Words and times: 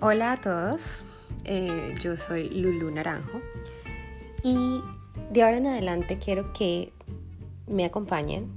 Hola 0.00 0.30
a 0.30 0.36
todos, 0.36 1.02
eh, 1.42 1.92
yo 2.00 2.16
soy 2.16 2.48
Lulu 2.50 2.88
Naranjo 2.88 3.40
y 4.44 4.80
de 5.32 5.42
ahora 5.42 5.56
en 5.56 5.66
adelante 5.66 6.20
quiero 6.20 6.52
que 6.52 6.92
me 7.66 7.84
acompañen 7.84 8.48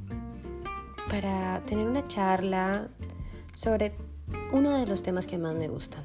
para 1.09 1.61
tener 1.65 1.88
una 1.88 2.07
charla 2.07 2.89
sobre 3.54 3.95
uno 4.51 4.77
de 4.77 4.85
los 4.85 5.01
temas 5.01 5.25
que 5.25 5.39
más 5.39 5.55
me 5.55 5.67
gustan. 5.67 6.04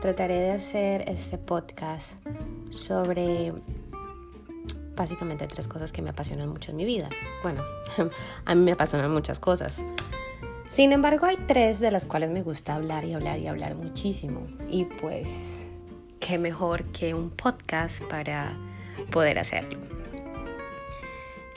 Trataré 0.00 0.40
de 0.40 0.52
hacer 0.52 1.04
este 1.06 1.36
podcast 1.36 2.14
sobre 2.70 3.52
básicamente 4.96 5.46
tres 5.48 5.68
cosas 5.68 5.92
que 5.92 6.00
me 6.00 6.08
apasionan 6.08 6.48
mucho 6.48 6.70
en 6.70 6.78
mi 6.78 6.86
vida. 6.86 7.10
Bueno, 7.42 7.62
a 8.46 8.54
mí 8.54 8.62
me 8.62 8.72
apasionan 8.72 9.12
muchas 9.12 9.38
cosas. 9.38 9.84
Sin 10.70 10.92
embargo, 10.92 11.26
hay 11.26 11.36
tres 11.48 11.80
de 11.80 11.90
las 11.90 12.06
cuales 12.06 12.30
me 12.30 12.42
gusta 12.42 12.76
hablar 12.76 13.04
y 13.04 13.12
hablar 13.12 13.40
y 13.40 13.48
hablar 13.48 13.74
muchísimo. 13.74 14.46
Y 14.68 14.84
pues, 14.84 15.72
qué 16.20 16.38
mejor 16.38 16.84
que 16.92 17.12
un 17.12 17.30
podcast 17.30 18.00
para 18.04 18.56
poder 19.10 19.40
hacerlo. 19.40 19.80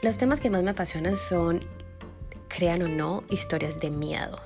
Los 0.01 0.17
temas 0.17 0.39
que 0.39 0.49
más 0.49 0.63
me 0.63 0.71
apasionan 0.71 1.15
son, 1.15 1.59
crean 2.47 2.81
o 2.81 2.87
no, 2.87 3.23
historias 3.29 3.79
de 3.79 3.91
miedo. 3.91 4.41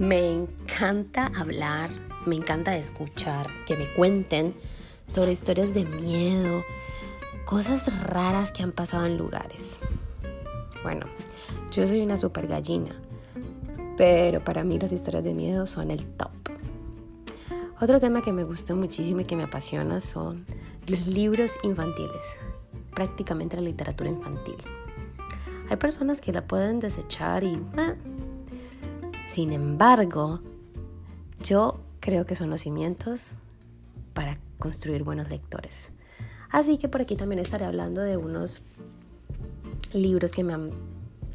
Me 0.00 0.32
encanta 0.32 1.30
hablar, 1.36 1.90
me 2.26 2.34
encanta 2.34 2.76
escuchar, 2.76 3.46
que 3.66 3.76
me 3.76 3.94
cuenten 3.94 4.56
sobre 5.06 5.30
historias 5.30 5.74
de 5.74 5.84
miedo, 5.84 6.64
cosas 7.44 8.02
raras 8.02 8.50
que 8.50 8.64
han 8.64 8.72
pasado 8.72 9.06
en 9.06 9.16
lugares. 9.16 9.78
Bueno, 10.82 11.06
yo 11.70 11.86
soy 11.86 12.00
una 12.00 12.16
super 12.16 12.48
gallina 12.48 13.00
pero 13.96 14.44
para 14.44 14.64
mí 14.64 14.78
las 14.78 14.92
historias 14.92 15.24
de 15.24 15.34
miedo 15.34 15.66
son 15.66 15.90
el 15.90 16.04
top. 16.06 16.30
Otro 17.80 18.00
tema 18.00 18.22
que 18.22 18.32
me 18.32 18.44
gusta 18.44 18.74
muchísimo 18.74 19.20
y 19.20 19.24
que 19.24 19.36
me 19.36 19.44
apasiona 19.44 20.00
son 20.00 20.46
los 20.86 21.06
libros 21.06 21.58
infantiles, 21.62 22.36
prácticamente 22.94 23.56
la 23.56 23.62
literatura 23.62 24.08
infantil. 24.08 24.56
Hay 25.68 25.76
personas 25.76 26.20
que 26.20 26.32
la 26.32 26.46
pueden 26.46 26.80
desechar 26.80 27.44
y... 27.44 27.60
Ah, 27.76 27.94
sin 29.26 29.52
embargo, 29.52 30.40
yo 31.42 31.80
creo 32.00 32.24
que 32.24 32.36
son 32.36 32.48
los 32.48 32.60
cimientos 32.60 33.32
para 34.14 34.38
construir 34.58 35.02
buenos 35.02 35.28
lectores. 35.28 35.92
Así 36.50 36.78
que 36.78 36.88
por 36.88 37.00
aquí 37.00 37.16
también 37.16 37.40
estaré 37.40 37.64
hablando 37.64 38.00
de 38.00 38.16
unos 38.16 38.62
libros 39.92 40.32
que 40.32 40.44
me 40.44 40.54
han 40.54 40.70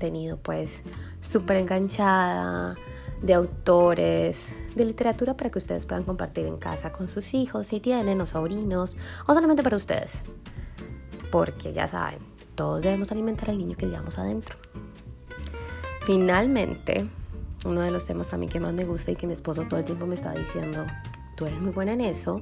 tenido 0.01 0.37
pues 0.37 0.81
súper 1.21 1.57
enganchada 1.57 2.75
de 3.21 3.33
autores, 3.33 4.55
de 4.75 4.83
literatura 4.83 5.37
para 5.37 5.51
que 5.51 5.59
ustedes 5.59 5.85
puedan 5.85 6.03
compartir 6.03 6.45
en 6.45 6.57
casa 6.57 6.91
con 6.91 7.07
sus 7.07 7.33
hijos 7.33 7.67
si 7.67 7.79
tienen 7.79 8.19
o 8.19 8.25
sobrinos 8.25 8.97
o 9.27 9.33
solamente 9.33 9.63
para 9.63 9.77
ustedes. 9.77 10.23
Porque 11.31 11.71
ya 11.71 11.87
saben, 11.87 12.19
todos 12.55 12.83
debemos 12.83 13.11
alimentar 13.11 13.51
al 13.51 13.59
niño 13.59 13.77
que 13.77 13.85
llevamos 13.85 14.17
adentro. 14.17 14.57
Finalmente, 16.01 17.07
uno 17.63 17.81
de 17.81 17.91
los 17.91 18.05
temas 18.05 18.33
a 18.33 18.37
mí 18.37 18.47
que 18.47 18.59
más 18.59 18.73
me 18.73 18.85
gusta 18.85 19.11
y 19.11 19.15
que 19.15 19.27
mi 19.27 19.33
esposo 19.33 19.63
todo 19.69 19.79
el 19.79 19.85
tiempo 19.85 20.07
me 20.07 20.15
está 20.15 20.33
diciendo, 20.33 20.85
tú 21.37 21.45
eres 21.45 21.61
muy 21.61 21.71
buena 21.71 21.93
en 21.93 22.01
eso, 22.01 22.41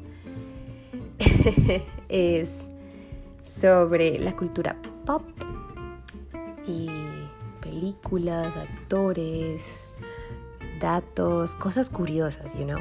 es 2.10 2.66
sobre 3.42 4.18
la 4.18 4.36
cultura 4.36 4.78
pop 5.06 5.24
y 6.66 7.19
películas, 7.80 8.58
actores, 8.58 9.80
datos, 10.82 11.56
cosas 11.56 11.90
curiosas, 11.90 12.54
you 12.56 12.66
know. 12.66 12.80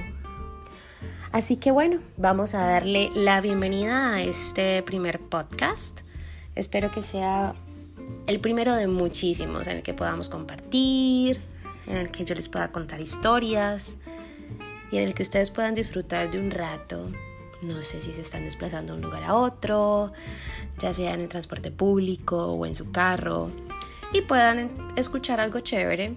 Así 1.30 1.56
que 1.56 1.70
bueno, 1.70 2.00
vamos 2.16 2.54
a 2.54 2.66
darle 2.66 3.12
la 3.14 3.40
bienvenida 3.40 4.14
a 4.14 4.22
este 4.22 4.82
primer 4.82 5.20
podcast. 5.20 6.00
Espero 6.56 6.90
que 6.90 7.02
sea 7.02 7.54
el 8.26 8.40
primero 8.40 8.74
de 8.74 8.88
muchísimos 8.88 9.68
en 9.68 9.76
el 9.76 9.82
que 9.84 9.94
podamos 9.94 10.28
compartir, 10.28 11.40
en 11.86 11.96
el 11.96 12.10
que 12.10 12.24
yo 12.24 12.34
les 12.34 12.48
pueda 12.48 12.72
contar 12.72 13.00
historias 13.00 13.98
y 14.90 14.96
en 14.96 15.04
el 15.04 15.14
que 15.14 15.22
ustedes 15.22 15.52
puedan 15.52 15.74
disfrutar 15.74 16.28
de 16.32 16.40
un 16.40 16.50
rato. 16.50 17.08
No 17.62 17.82
sé 17.82 18.00
si 18.00 18.12
se 18.12 18.22
están 18.22 18.44
desplazando 18.44 18.94
de 18.94 18.98
un 18.98 19.04
lugar 19.04 19.22
a 19.22 19.34
otro, 19.34 20.12
ya 20.78 20.92
sea 20.92 21.14
en 21.14 21.20
el 21.20 21.28
transporte 21.28 21.70
público 21.70 22.46
o 22.46 22.66
en 22.66 22.74
su 22.74 22.90
carro 22.90 23.52
y 24.12 24.22
puedan 24.22 24.70
escuchar 24.96 25.40
algo 25.40 25.60
chévere, 25.60 26.14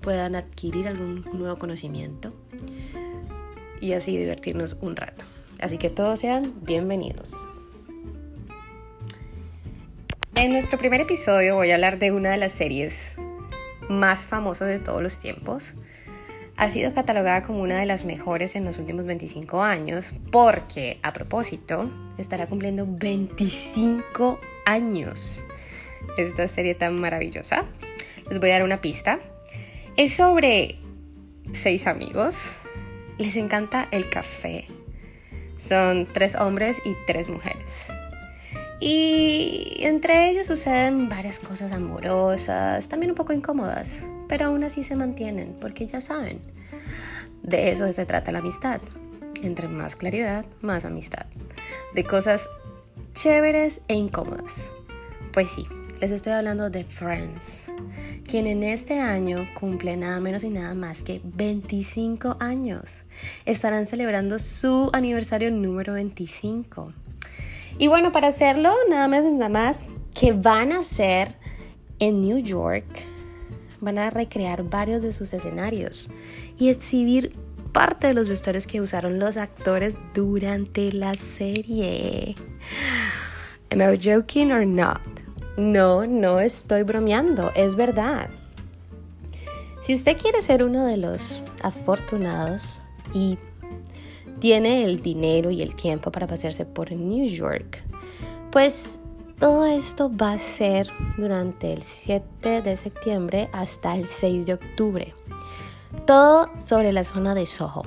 puedan 0.00 0.36
adquirir 0.36 0.88
algún 0.88 1.24
nuevo 1.32 1.56
conocimiento 1.56 2.32
y 3.80 3.94
así 3.94 4.16
divertirnos 4.16 4.76
un 4.80 4.96
rato. 4.96 5.24
Así 5.60 5.78
que 5.78 5.90
todos 5.90 6.20
sean 6.20 6.52
bienvenidos. 6.62 7.44
En 10.34 10.52
nuestro 10.52 10.78
primer 10.78 11.00
episodio 11.00 11.56
voy 11.56 11.70
a 11.70 11.74
hablar 11.74 11.98
de 11.98 12.12
una 12.12 12.30
de 12.30 12.36
las 12.36 12.52
series 12.52 12.94
más 13.88 14.20
famosas 14.20 14.68
de 14.68 14.78
todos 14.78 15.02
los 15.02 15.18
tiempos. 15.18 15.64
Ha 16.56 16.68
sido 16.68 16.94
catalogada 16.94 17.42
como 17.42 17.62
una 17.62 17.80
de 17.80 17.86
las 17.86 18.04
mejores 18.04 18.56
en 18.56 18.64
los 18.64 18.78
últimos 18.78 19.04
25 19.04 19.62
años 19.62 20.12
porque, 20.30 20.98
a 21.02 21.12
propósito, 21.12 21.90
estará 22.18 22.46
cumpliendo 22.46 22.86
25 22.86 24.38
años 24.64 25.42
esta 26.16 26.48
serie 26.48 26.74
tan 26.74 26.98
maravillosa. 26.98 27.64
Les 28.28 28.38
voy 28.38 28.50
a 28.50 28.54
dar 28.54 28.64
una 28.64 28.80
pista. 28.80 29.20
Es 29.96 30.14
sobre 30.14 30.78
seis 31.52 31.86
amigos. 31.86 32.36
Les 33.18 33.36
encanta 33.36 33.88
el 33.90 34.08
café. 34.08 34.66
Son 35.58 36.06
tres 36.12 36.34
hombres 36.34 36.80
y 36.84 36.94
tres 37.06 37.28
mujeres. 37.28 37.62
Y 38.80 39.76
entre 39.80 40.30
ellos 40.30 40.48
suceden 40.48 41.08
varias 41.08 41.38
cosas 41.38 41.70
amorosas, 41.70 42.88
también 42.88 43.12
un 43.12 43.16
poco 43.16 43.32
incómodas, 43.32 44.00
pero 44.26 44.46
aún 44.46 44.64
así 44.64 44.82
se 44.82 44.96
mantienen, 44.96 45.56
porque 45.60 45.86
ya 45.86 46.00
saben, 46.00 46.40
de 47.44 47.70
eso 47.70 47.92
se 47.92 48.06
trata 48.06 48.32
la 48.32 48.40
amistad. 48.40 48.80
Entre 49.40 49.68
más 49.68 49.94
claridad, 49.94 50.44
más 50.62 50.84
amistad. 50.84 51.26
De 51.94 52.02
cosas 52.02 52.42
chéveres 53.14 53.82
e 53.86 53.94
incómodas. 53.94 54.68
Pues 55.32 55.48
sí, 55.50 55.66
les 56.02 56.10
estoy 56.10 56.32
hablando 56.32 56.68
de 56.68 56.82
Friends, 56.82 57.66
quien 58.28 58.48
en 58.48 58.64
este 58.64 58.98
año 58.98 59.46
cumple 59.54 59.96
nada 59.96 60.18
menos 60.18 60.42
y 60.42 60.50
nada 60.50 60.74
más 60.74 61.04
que 61.04 61.20
25 61.22 62.38
años. 62.40 62.90
Estarán 63.46 63.86
celebrando 63.86 64.40
su 64.40 64.90
aniversario 64.92 65.52
número 65.52 65.92
25. 65.92 66.92
Y 67.78 67.86
bueno, 67.86 68.10
para 68.10 68.26
hacerlo, 68.26 68.74
nada 68.90 69.06
más 69.06 69.24
y 69.24 69.30
nada 69.30 69.48
más 69.48 69.86
que 70.12 70.32
van 70.32 70.72
a 70.72 70.80
hacer 70.80 71.36
en 72.00 72.20
New 72.20 72.38
York, 72.38 72.84
van 73.80 73.98
a 73.98 74.10
recrear 74.10 74.64
varios 74.64 75.02
de 75.02 75.12
sus 75.12 75.32
escenarios 75.32 76.10
y 76.58 76.70
exhibir 76.70 77.32
parte 77.70 78.08
de 78.08 78.14
los 78.14 78.28
vestuarios 78.28 78.66
que 78.66 78.80
usaron 78.80 79.20
los 79.20 79.36
actores 79.36 79.96
durante 80.14 80.90
la 80.90 81.14
serie. 81.14 82.34
Am 83.70 83.80
I 83.80 83.96
joking 83.96 84.50
or 84.50 84.66
not? 84.66 85.21
No, 85.56 86.06
no 86.06 86.40
estoy 86.40 86.82
bromeando, 86.82 87.50
es 87.54 87.74
verdad. 87.74 88.30
Si 89.82 89.94
usted 89.94 90.16
quiere 90.16 90.40
ser 90.40 90.64
uno 90.64 90.86
de 90.86 90.96
los 90.96 91.42
afortunados 91.62 92.80
y 93.12 93.36
tiene 94.38 94.84
el 94.84 95.02
dinero 95.02 95.50
y 95.50 95.60
el 95.60 95.74
tiempo 95.74 96.10
para 96.10 96.26
pasearse 96.26 96.64
por 96.64 96.92
New 96.92 97.26
York, 97.26 97.82
pues 98.50 99.00
todo 99.38 99.66
esto 99.66 100.10
va 100.16 100.32
a 100.32 100.38
ser 100.38 100.88
durante 101.18 101.72
el 101.72 101.82
7 101.82 102.62
de 102.62 102.76
septiembre 102.76 103.50
hasta 103.52 103.94
el 103.96 104.06
6 104.06 104.46
de 104.46 104.54
octubre. 104.54 105.14
Todo 106.06 106.48
sobre 106.64 106.92
la 106.92 107.04
zona 107.04 107.34
de 107.34 107.44
Soho. 107.44 107.82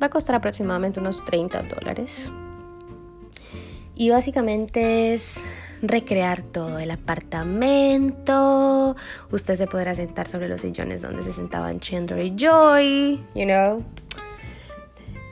Va 0.00 0.06
a 0.06 0.10
costar 0.10 0.36
aproximadamente 0.36 1.00
unos 1.00 1.24
30 1.24 1.64
dólares. 1.64 2.30
Y 3.94 4.10
básicamente 4.10 5.14
es 5.14 5.44
recrear 5.82 6.42
todo 6.42 6.78
el 6.78 6.90
apartamento. 6.90 8.96
Usted 9.30 9.56
se 9.56 9.66
podrá 9.66 9.94
sentar 9.94 10.28
sobre 10.28 10.48
los 10.48 10.62
sillones 10.62 11.02
donde 11.02 11.22
se 11.22 11.32
sentaban 11.32 11.80
Chandler 11.80 12.24
y 12.24 12.34
Joy, 12.36 13.20
you 13.34 13.44
know. 13.44 13.84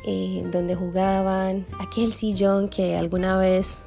Y 0.04 0.42
donde 0.50 0.74
jugaban 0.74 1.66
aquel 1.78 2.12
sillón 2.12 2.68
que 2.68 2.96
alguna 2.96 3.38
vez 3.38 3.82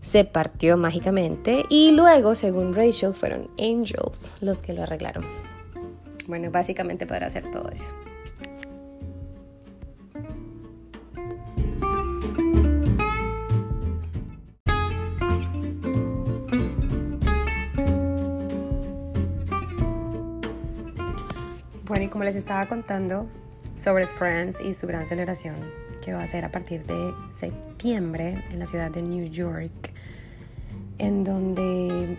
se 0.00 0.24
partió 0.24 0.76
mágicamente 0.76 1.64
y 1.70 1.92
luego, 1.92 2.34
según 2.34 2.74
Rachel, 2.74 3.14
fueron 3.14 3.48
Angels 3.58 4.34
los 4.40 4.60
que 4.60 4.74
lo 4.74 4.82
arreglaron. 4.82 5.24
Bueno, 6.26 6.50
básicamente 6.50 7.06
podrá 7.06 7.28
hacer 7.28 7.50
todo 7.50 7.70
eso. 7.70 7.94
Como 22.14 22.22
les 22.22 22.36
estaba 22.36 22.64
contando, 22.66 23.26
sobre 23.74 24.06
Friends 24.06 24.60
y 24.60 24.72
su 24.74 24.86
gran 24.86 25.04
celebración 25.04 25.56
que 26.00 26.12
va 26.12 26.22
a 26.22 26.26
ser 26.28 26.44
a 26.44 26.52
partir 26.52 26.86
de 26.86 27.12
septiembre 27.32 28.40
en 28.52 28.60
la 28.60 28.66
ciudad 28.66 28.92
de 28.92 29.02
New 29.02 29.28
York, 29.28 29.90
en 30.98 31.24
donde 31.24 32.16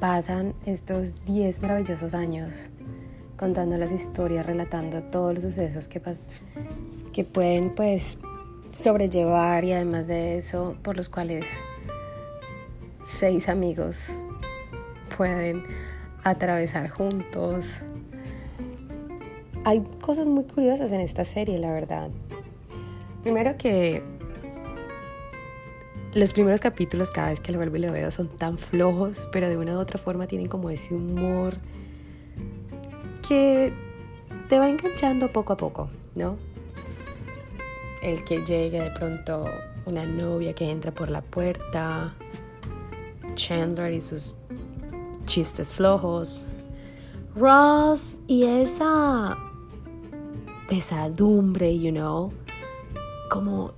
pasan 0.00 0.52
estos 0.66 1.24
10 1.24 1.62
maravillosos 1.62 2.12
años 2.12 2.68
contando 3.38 3.78
las 3.78 3.90
historias, 3.90 4.44
relatando 4.44 5.02
todos 5.02 5.32
los 5.32 5.44
sucesos 5.44 5.88
que, 5.88 6.02
que 7.10 7.24
pueden 7.24 7.74
pues 7.74 8.18
sobrellevar 8.70 9.64
y 9.64 9.72
además 9.72 10.08
de 10.08 10.36
eso 10.36 10.76
por 10.82 10.98
los 10.98 11.08
cuales 11.08 11.46
seis 13.02 13.48
amigos 13.48 14.10
pueden 15.16 15.64
atravesar 16.22 16.90
juntos. 16.90 17.82
Hay 19.64 19.80
cosas 20.00 20.26
muy 20.26 20.44
curiosas 20.44 20.90
en 20.92 21.00
esta 21.00 21.24
serie, 21.24 21.58
la 21.58 21.72
verdad. 21.72 22.10
Primero 23.22 23.56
que 23.56 24.02
los 26.14 26.32
primeros 26.32 26.60
capítulos, 26.60 27.10
cada 27.10 27.30
vez 27.30 27.40
que 27.40 27.52
lo 27.52 27.58
vuelvo 27.58 27.76
y 27.76 27.80
lo 27.80 27.92
veo, 27.92 28.10
son 28.10 28.28
tan 28.28 28.58
flojos, 28.58 29.28
pero 29.30 29.48
de 29.48 29.56
una 29.56 29.74
u 29.74 29.78
otra 29.78 29.98
forma 29.98 30.26
tienen 30.26 30.48
como 30.48 30.68
ese 30.68 30.94
humor 30.94 31.54
que 33.26 33.72
te 34.48 34.58
va 34.58 34.68
enganchando 34.68 35.32
poco 35.32 35.52
a 35.52 35.56
poco, 35.56 35.88
¿no? 36.16 36.36
El 38.02 38.24
que 38.24 38.44
llegue 38.44 38.80
de 38.80 38.90
pronto 38.90 39.44
una 39.86 40.04
novia 40.04 40.54
que 40.54 40.68
entra 40.68 40.90
por 40.90 41.08
la 41.08 41.22
puerta, 41.22 42.14
Chandler 43.36 43.92
y 43.92 44.00
sus 44.00 44.34
chistes 45.24 45.72
flojos, 45.72 46.48
Ross 47.36 48.18
y 48.26 48.44
esa 48.44 49.38
pesadumbre, 50.72 51.78
you 51.78 51.90
know, 51.92 52.32
como 53.28 53.72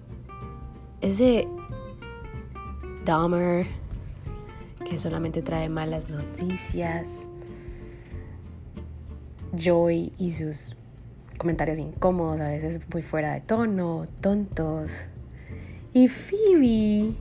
ese 1.00 1.49
Dahmer 3.05 3.67
que 4.88 4.96
solamente 5.00 5.43
trae 5.43 5.69
malas 5.69 6.08
noticias, 6.08 7.29
Joy 9.56 10.12
y 10.19 10.31
sus 10.35 10.76
comentarios 11.37 11.81
incómodos, 11.81 12.41
a 12.41 12.50
veces 12.50 12.81
muy 12.93 13.02
fuera 13.02 13.35
de 13.35 13.40
tono, 13.40 14.05
tontos, 14.20 15.08
y 15.93 16.06
Phoebe, 16.06 17.12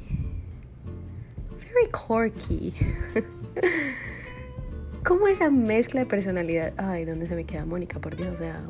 very 1.73 1.89
quirky. 1.91 2.75
¿Cómo 5.03 5.27
esa 5.27 5.49
mezcla 5.49 6.01
de 6.01 6.05
personalidad? 6.05 6.73
Ay, 6.77 7.05
¿dónde 7.05 7.25
se 7.25 7.35
me 7.35 7.45
queda 7.45 7.65
Mónica? 7.65 7.97
Por 7.97 8.15
Dios, 8.15 8.35
o 8.35 8.37
sea, 8.37 8.61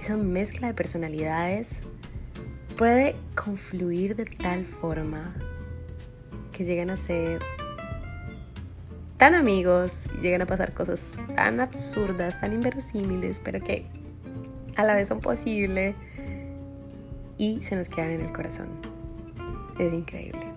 esa 0.00 0.16
mezcla 0.16 0.68
de 0.68 0.74
personalidades 0.74 1.82
puede 2.78 3.16
confluir 3.34 4.16
de 4.16 4.24
tal 4.24 4.64
forma 4.64 5.34
que 6.52 6.64
llegan 6.64 6.88
a 6.88 6.96
ser 6.96 7.42
tan 9.18 9.34
amigos 9.34 10.06
y 10.18 10.22
llegan 10.22 10.40
a 10.40 10.46
pasar 10.46 10.72
cosas 10.72 11.14
tan 11.36 11.60
absurdas, 11.60 12.40
tan 12.40 12.54
inverosímiles, 12.54 13.40
pero 13.44 13.60
que 13.60 13.84
a 14.76 14.84
la 14.84 14.94
vez 14.94 15.08
son 15.08 15.20
posibles 15.20 15.94
y 17.36 17.62
se 17.62 17.76
nos 17.76 17.90
quedan 17.90 18.10
en 18.10 18.22
el 18.22 18.32
corazón. 18.32 18.68
Es 19.78 19.92
increíble. 19.92 20.49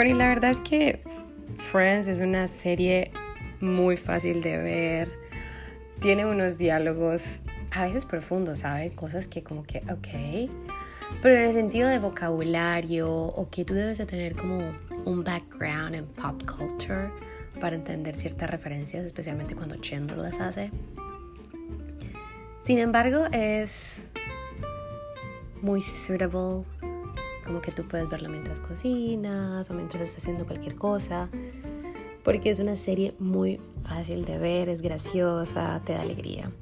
Bueno, 0.00 0.14
y 0.14 0.18
la 0.18 0.28
verdad 0.28 0.50
es 0.50 0.60
que 0.60 1.02
Friends 1.58 2.08
es 2.08 2.20
una 2.20 2.48
serie 2.48 3.10
muy 3.60 3.98
fácil 3.98 4.40
de 4.40 4.56
ver. 4.56 5.10
Tiene 6.00 6.24
unos 6.24 6.56
diálogos 6.56 7.40
a 7.70 7.84
veces 7.84 8.06
profundos, 8.06 8.60
¿saben? 8.60 8.94
Cosas 8.94 9.26
que 9.26 9.42
como 9.42 9.62
que, 9.62 9.82
ok. 9.92 10.50
Pero 11.20 11.36
en 11.36 11.48
el 11.48 11.52
sentido 11.52 11.86
de 11.86 11.98
vocabulario 11.98 13.12
o 13.12 13.50
que 13.50 13.66
tú 13.66 13.74
debes 13.74 13.98
de 13.98 14.06
tener 14.06 14.36
como 14.36 14.72
un 15.04 15.22
background 15.22 15.94
en 15.94 16.06
pop 16.06 16.44
culture 16.50 17.10
para 17.60 17.76
entender 17.76 18.16
ciertas 18.16 18.48
referencias, 18.48 19.04
especialmente 19.04 19.54
cuando 19.54 19.76
Chandler 19.76 20.16
las 20.16 20.40
hace. 20.40 20.70
Sin 22.62 22.78
embargo, 22.78 23.26
es 23.32 24.00
muy 25.60 25.82
suitable 25.82 26.64
como 27.50 27.62
que 27.62 27.72
tú 27.72 27.82
puedes 27.82 28.08
verla 28.08 28.28
mientras 28.28 28.60
cocinas 28.60 29.68
o 29.70 29.74
mientras 29.74 30.00
estás 30.00 30.22
haciendo 30.22 30.46
cualquier 30.46 30.76
cosa, 30.76 31.28
porque 32.22 32.48
es 32.48 32.60
una 32.60 32.76
serie 32.76 33.16
muy 33.18 33.60
fácil 33.82 34.24
de 34.24 34.38
ver, 34.38 34.68
es 34.68 34.82
graciosa, 34.82 35.82
te 35.84 35.94
da 35.94 36.02
alegría. 36.02 36.52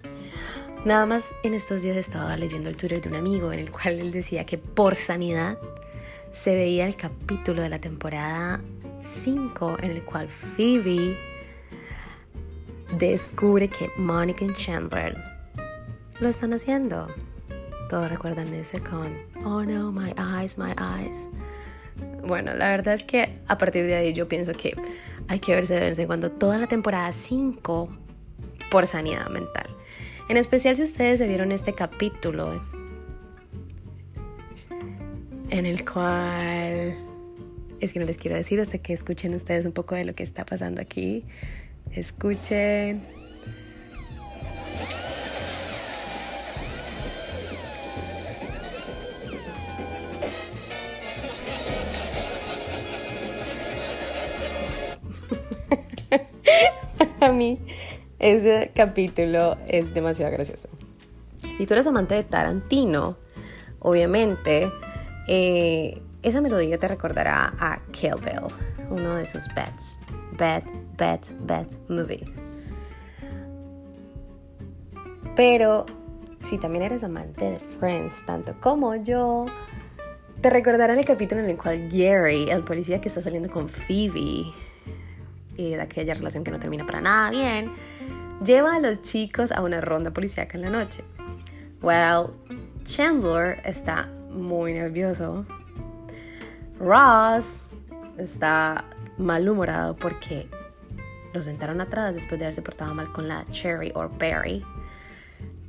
Nada 0.87 1.05
más 1.05 1.31
en 1.43 1.53
estos 1.53 1.83
días 1.83 1.99
estaba 1.99 2.35
leyendo 2.39 2.71
el 2.71 2.79
Twitter 2.79 3.03
de 3.03 3.11
un 3.11 3.17
amigo 3.17 3.53
en 3.53 3.59
el 3.59 3.71
cual 3.71 4.01
él 4.01 4.13
decía 4.13 4.47
que 4.47 4.57
por 4.57 4.95
sanidad 4.95 5.59
se 6.31 6.55
veía 6.55 6.87
el 6.87 6.97
capítulo 6.97 7.61
de 7.61 7.69
la 7.69 7.81
temporada 7.83 8.63
5 9.03 9.77
en 9.83 9.91
el 9.91 10.03
cual 10.07 10.31
Phoebe 10.31 11.19
descubre 12.97 13.69
que 13.69 13.91
Monica 13.99 14.43
y 14.43 14.55
Chandler 14.55 15.19
lo 16.19 16.29
están 16.31 16.55
haciendo. 16.55 17.09
Todos 17.89 18.11
recuerdan 18.11 18.53
ese 18.53 18.81
con, 18.81 19.17
oh 19.45 19.65
no, 19.65 19.91
my 19.91 20.13
eyes, 20.19 20.59
my 20.59 20.73
eyes. 20.79 21.31
Bueno, 22.27 22.55
la 22.55 22.71
verdad 22.71 22.95
es 22.95 23.05
que 23.05 23.39
a 23.47 23.59
partir 23.59 23.87
de 23.87 23.95
ahí 23.95 24.13
yo 24.13 24.29
pienso 24.29 24.53
que 24.53 24.77
hay 25.29 25.41
que 25.41 25.55
verse 25.55 25.79
verse 25.79 26.07
cuando 26.07 26.31
toda 26.31 26.59
la 26.59 26.67
temporada 26.67 27.13
5 27.13 27.89
por 28.71 28.87
sanidad 28.87 29.29
mental. 29.31 29.69
En 30.29 30.37
especial 30.37 30.77
si 30.77 30.83
ustedes 30.83 31.19
se 31.19 31.27
vieron 31.27 31.53
este 31.53 31.75
capítulo 31.75 32.61
en 35.51 35.65
el 35.65 35.91
cual 35.91 36.95
es 37.81 37.93
que 37.93 37.99
no 37.99 38.05
les 38.05 38.19
quiero 38.19 38.37
decir 38.37 38.61
hasta 38.61 38.79
que 38.79 38.93
escuchen 38.93 39.35
ustedes 39.35 39.65
un 39.65 39.73
poco 39.73 39.95
de 39.95 40.05
lo 40.05 40.15
que 40.15 40.23
está 40.23 40.45
pasando 40.45 40.83
aquí. 40.83 41.25
Escuchen. 41.93 43.01
Ese 58.33 58.73
capítulo 58.75 59.57
es 59.67 59.95
demasiado 59.95 60.33
gracioso. 60.33 60.69
Si 61.57 61.67
tú 61.67 61.75
eres 61.75 61.87
amante 61.87 62.15
de 62.15 62.25
Tarantino, 62.25 63.17
obviamente 63.81 64.71
eh, 65.27 66.01
esa 66.23 66.41
melodía 66.41 66.79
te 66.79 66.89
recordará 66.89 67.55
a 67.59 67.81
Kill 67.91 68.15
Bill, 68.25 68.53
uno 68.91 69.17
de 69.17 69.27
sus 69.27 69.47
bets. 69.55 69.99
Bet, 70.39 70.65
bet, 70.97 71.33
bet 71.41 71.69
movie. 71.89 72.25
Pero 75.35 75.87
si 76.43 76.59
también 76.59 76.85
eres 76.85 77.03
amante 77.05 77.53
de 77.53 77.59
Friends, 77.59 78.25
tanto 78.27 78.55
como 78.61 78.95
yo, 78.97 79.47
te 80.41 80.51
recordará 80.51 80.95
el 80.95 81.05
capítulo 81.05 81.43
en 81.43 81.51
el 81.51 81.57
cual 81.57 81.89
Gary, 81.89 82.51
el 82.51 82.63
policía 82.63 83.01
que 83.01 83.09
está 83.09 83.23
saliendo 83.23 83.51
con 83.51 83.69
Phoebe, 83.69 84.53
y 85.59 85.71
de 85.71 85.81
aquella 85.81 86.15
relación 86.15 86.45
que 86.45 86.53
no 86.53 86.59
termina 86.59 86.87
para 86.87 87.01
nada 87.01 87.31
bien, 87.31 87.73
lleva 88.45 88.77
a 88.77 88.81
los 88.81 89.03
chicos 89.03 89.53
a 89.53 89.63
una 89.63 89.81
ronda 89.81 90.11
policíaca 90.13 90.57
en 90.57 90.63
la 90.63 90.71
noche. 90.71 91.05
Well, 91.83 92.31
Chandler 92.85 93.61
está 93.65 94.09
muy 94.31 94.73
nervioso. 94.73 95.45
Ross 96.79 97.63
está 98.17 98.85
malhumorado 99.17 99.97
porque 99.97 100.49
lo 101.33 101.43
sentaron 101.43 101.81
atrás 101.81 102.15
después 102.15 102.39
de 102.39 102.47
haberse 102.47 102.63
portado 102.63 102.95
mal 102.95 103.13
con 103.13 103.29
la 103.29 103.45
Cherry 103.51 103.93
o 103.95 104.09
Berry. 104.09 104.65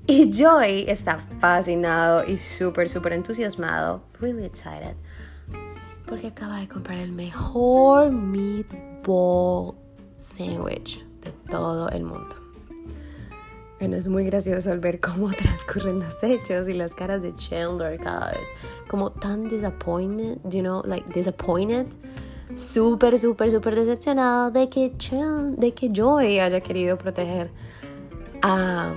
Y 0.08 0.32
Joy 0.32 0.86
está 0.88 1.20
fascinado 1.40 2.26
y 2.26 2.38
súper, 2.38 2.90
súper 2.90 3.14
entusiasmado, 3.14 4.02
really 4.20 4.44
excited, 4.44 4.96
porque 6.08 6.28
acaba 6.28 6.60
de 6.60 6.68
comprar 6.68 6.98
el 6.98 7.12
mejor 7.12 8.12
meatball 8.12 9.76
sandwich 10.18 11.06
de 11.22 11.32
todo 11.52 11.90
el 11.90 12.04
mundo. 12.04 12.49
Bueno, 13.80 13.96
es 13.96 14.10
muy 14.10 14.26
gracioso 14.26 14.74
el 14.74 14.80
ver 14.80 15.00
cómo 15.00 15.32
transcurren 15.38 16.00
los 16.00 16.22
hechos 16.22 16.68
y 16.68 16.74
las 16.74 16.94
caras 16.94 17.22
de 17.22 17.34
Chandler 17.36 18.00
cada 18.00 18.32
vez. 18.32 18.48
Como 18.88 19.12
tan 19.12 19.48
disappointment, 19.48 20.42
you 20.52 20.62
know, 20.62 20.82
like 20.86 21.08
disappointed. 21.14 21.88
Súper, 22.56 23.18
súper, 23.18 23.52
súper 23.52 23.76
decepcionado 23.76 24.52
de 24.52 24.70
que, 24.70 24.92
de 25.58 25.74
que 25.74 25.90
Joy 25.90 26.40
haya 26.40 26.60
querido 26.62 26.98
proteger 26.98 27.52
a 28.42 28.94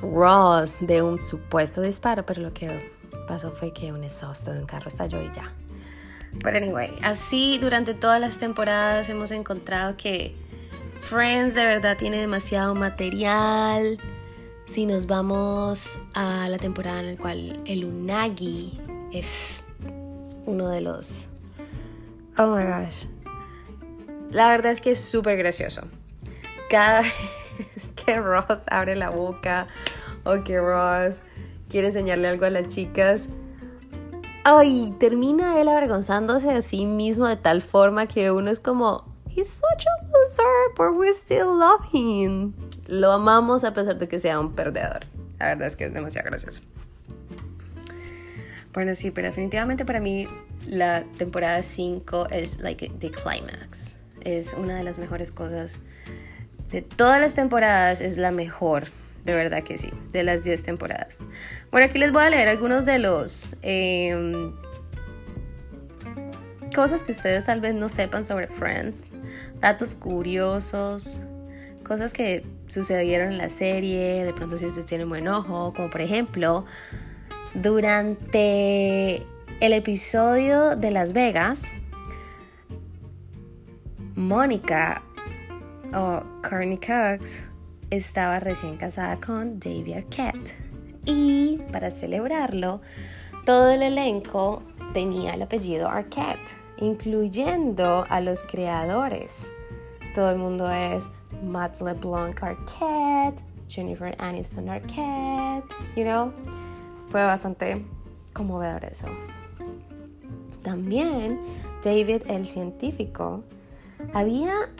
Ross 0.00 0.78
de 0.80 1.02
un 1.02 1.20
supuesto 1.20 1.82
disparo, 1.82 2.24
pero 2.24 2.40
lo 2.40 2.54
que 2.54 2.90
pasó 3.26 3.50
fue 3.50 3.72
que 3.72 3.92
un 3.92 4.04
exhausto 4.04 4.52
de 4.52 4.60
un 4.60 4.66
carro 4.66 4.88
estalló 4.88 5.20
y 5.20 5.30
ya. 5.34 5.52
Pero 6.42 6.56
anyway, 6.56 6.90
así 7.02 7.58
durante 7.58 7.92
todas 7.92 8.20
las 8.20 8.38
temporadas 8.38 9.08
hemos 9.08 9.30
encontrado 9.30 9.96
que 9.96 10.34
Friends 11.08 11.54
de 11.54 11.66
verdad 11.66 11.98
tiene 11.98 12.18
demasiado 12.18 12.74
material. 12.74 13.98
Si 14.64 14.86
nos 14.86 15.06
vamos 15.06 15.98
a 16.14 16.48
la 16.48 16.56
temporada 16.56 17.00
en 17.00 17.14
la 17.14 17.16
cual 17.20 17.60
el 17.66 17.84
Unagi 17.84 18.80
es 19.12 19.62
uno 20.46 20.70
de 20.70 20.80
los... 20.80 21.28
Oh 22.38 22.56
my 22.56 22.64
gosh. 22.64 23.04
La 24.30 24.48
verdad 24.48 24.72
es 24.72 24.80
que 24.80 24.92
es 24.92 25.00
súper 25.00 25.36
gracioso. 25.36 25.82
Cada 26.70 27.02
vez 27.02 27.12
que 28.02 28.16
Ross 28.16 28.62
abre 28.66 28.96
la 28.96 29.10
boca 29.10 29.66
o 30.24 30.42
que 30.42 30.58
Ross 30.58 31.20
quiere 31.68 31.88
enseñarle 31.88 32.28
algo 32.28 32.46
a 32.46 32.50
las 32.50 32.68
chicas, 32.68 33.28
ay, 34.42 34.94
termina 34.98 35.60
él 35.60 35.68
avergonzándose 35.68 36.50
de 36.50 36.62
sí 36.62 36.86
mismo 36.86 37.28
de 37.28 37.36
tal 37.36 37.60
forma 37.60 38.06
que 38.06 38.30
uno 38.30 38.50
es 38.50 38.58
como, 38.58 39.13
he's 39.34 39.50
such 39.50 39.86
a 39.86 40.06
loser, 40.12 40.72
but 40.76 40.94
we 40.94 41.08
still 41.12 41.56
love 41.56 41.86
him. 41.92 42.54
Lo 42.86 43.12
amamos 43.12 43.64
a 43.64 43.72
pesar 43.72 43.98
de 43.98 44.08
que 44.08 44.18
sea 44.18 44.38
un 44.40 44.54
perdedor. 44.54 45.00
La 45.38 45.48
verdad 45.48 45.68
es 45.68 45.76
que 45.76 45.86
es 45.86 45.94
demasiado 45.94 46.28
gracioso. 46.28 46.60
Bueno, 48.72 48.94
sí, 48.94 49.10
pero 49.10 49.28
definitivamente 49.28 49.84
para 49.84 50.00
mí 50.00 50.26
la 50.66 51.04
temporada 51.18 51.62
5 51.62 52.28
es 52.30 52.58
like 52.60 52.90
the 52.98 53.10
climax. 53.10 53.96
Es 54.22 54.54
una 54.54 54.76
de 54.76 54.84
las 54.84 54.98
mejores 54.98 55.30
cosas 55.30 55.78
de 56.70 56.82
todas 56.82 57.20
las 57.20 57.34
temporadas, 57.34 58.00
es 58.00 58.16
la 58.16 58.30
mejor. 58.30 58.88
De 59.24 59.32
verdad 59.32 59.62
que 59.62 59.78
sí, 59.78 59.90
de 60.12 60.22
las 60.22 60.44
10 60.44 60.64
temporadas. 60.64 61.20
Bueno, 61.70 61.86
aquí 61.86 61.98
les 61.98 62.12
voy 62.12 62.24
a 62.24 62.30
leer 62.30 62.48
algunos 62.48 62.84
de 62.84 62.98
los 62.98 63.56
em, 63.62 64.52
cosas 66.74 67.04
que 67.04 67.12
ustedes 67.12 67.46
tal 67.46 67.60
vez 67.60 67.74
no 67.74 67.88
sepan 67.88 68.24
sobre 68.24 68.48
Friends, 68.48 69.12
datos 69.60 69.94
curiosos, 69.94 71.22
cosas 71.84 72.12
que 72.12 72.44
sucedieron 72.66 73.32
en 73.32 73.38
la 73.38 73.50
serie, 73.50 74.24
de 74.24 74.32
pronto 74.34 74.56
si 74.56 74.66
ustedes 74.66 74.86
tienen 74.86 75.08
buen 75.08 75.28
ojo, 75.28 75.72
como 75.74 75.88
por 75.88 76.00
ejemplo, 76.00 76.64
durante 77.54 79.24
el 79.60 79.72
episodio 79.72 80.76
de 80.76 80.90
Las 80.90 81.12
Vegas, 81.12 81.70
Mónica 84.16 85.02
o 85.92 86.22
Courtney 86.42 86.78
Cox 86.78 87.44
estaba 87.90 88.40
recién 88.40 88.76
casada 88.76 89.16
con 89.20 89.60
David 89.60 89.98
Arquette. 89.98 90.54
Y 91.04 91.60
para 91.70 91.90
celebrarlo, 91.90 92.80
todo 93.44 93.70
el 93.70 93.82
elenco 93.82 94.62
tenía 94.92 95.34
el 95.34 95.42
apellido 95.42 95.88
Arquette, 95.88 96.63
incluyendo 96.78 98.04
a 98.08 98.20
los 98.20 98.42
creadores. 98.44 99.50
Todo 100.14 100.30
el 100.30 100.38
mundo 100.38 100.70
es 100.70 101.08
Matt 101.42 101.80
LeBlanc 101.80 102.42
Arquette, 102.42 103.42
Jennifer 103.68 104.14
Aniston 104.18 104.68
Arquette, 104.68 105.68
you 105.96 106.04
know. 106.04 106.32
Fue 107.08 107.24
bastante 107.24 107.84
conmovedor 108.32 108.84
eso. 108.84 109.06
También 110.62 111.40
David 111.82 112.22
el 112.26 112.46
científico 112.46 113.44
había 114.14 114.70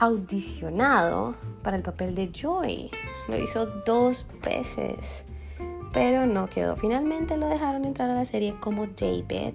audicionado 0.00 1.34
para 1.62 1.76
el 1.76 1.82
papel 1.82 2.14
de 2.14 2.32
Joy. 2.32 2.90
Lo 3.28 3.38
hizo 3.38 3.66
dos 3.86 4.26
veces, 4.44 5.24
pero 5.92 6.26
no 6.26 6.48
quedó. 6.48 6.76
Finalmente 6.76 7.36
lo 7.36 7.48
dejaron 7.48 7.84
entrar 7.84 8.10
a 8.10 8.14
la 8.14 8.24
serie 8.24 8.54
como 8.60 8.86
David, 8.86 9.54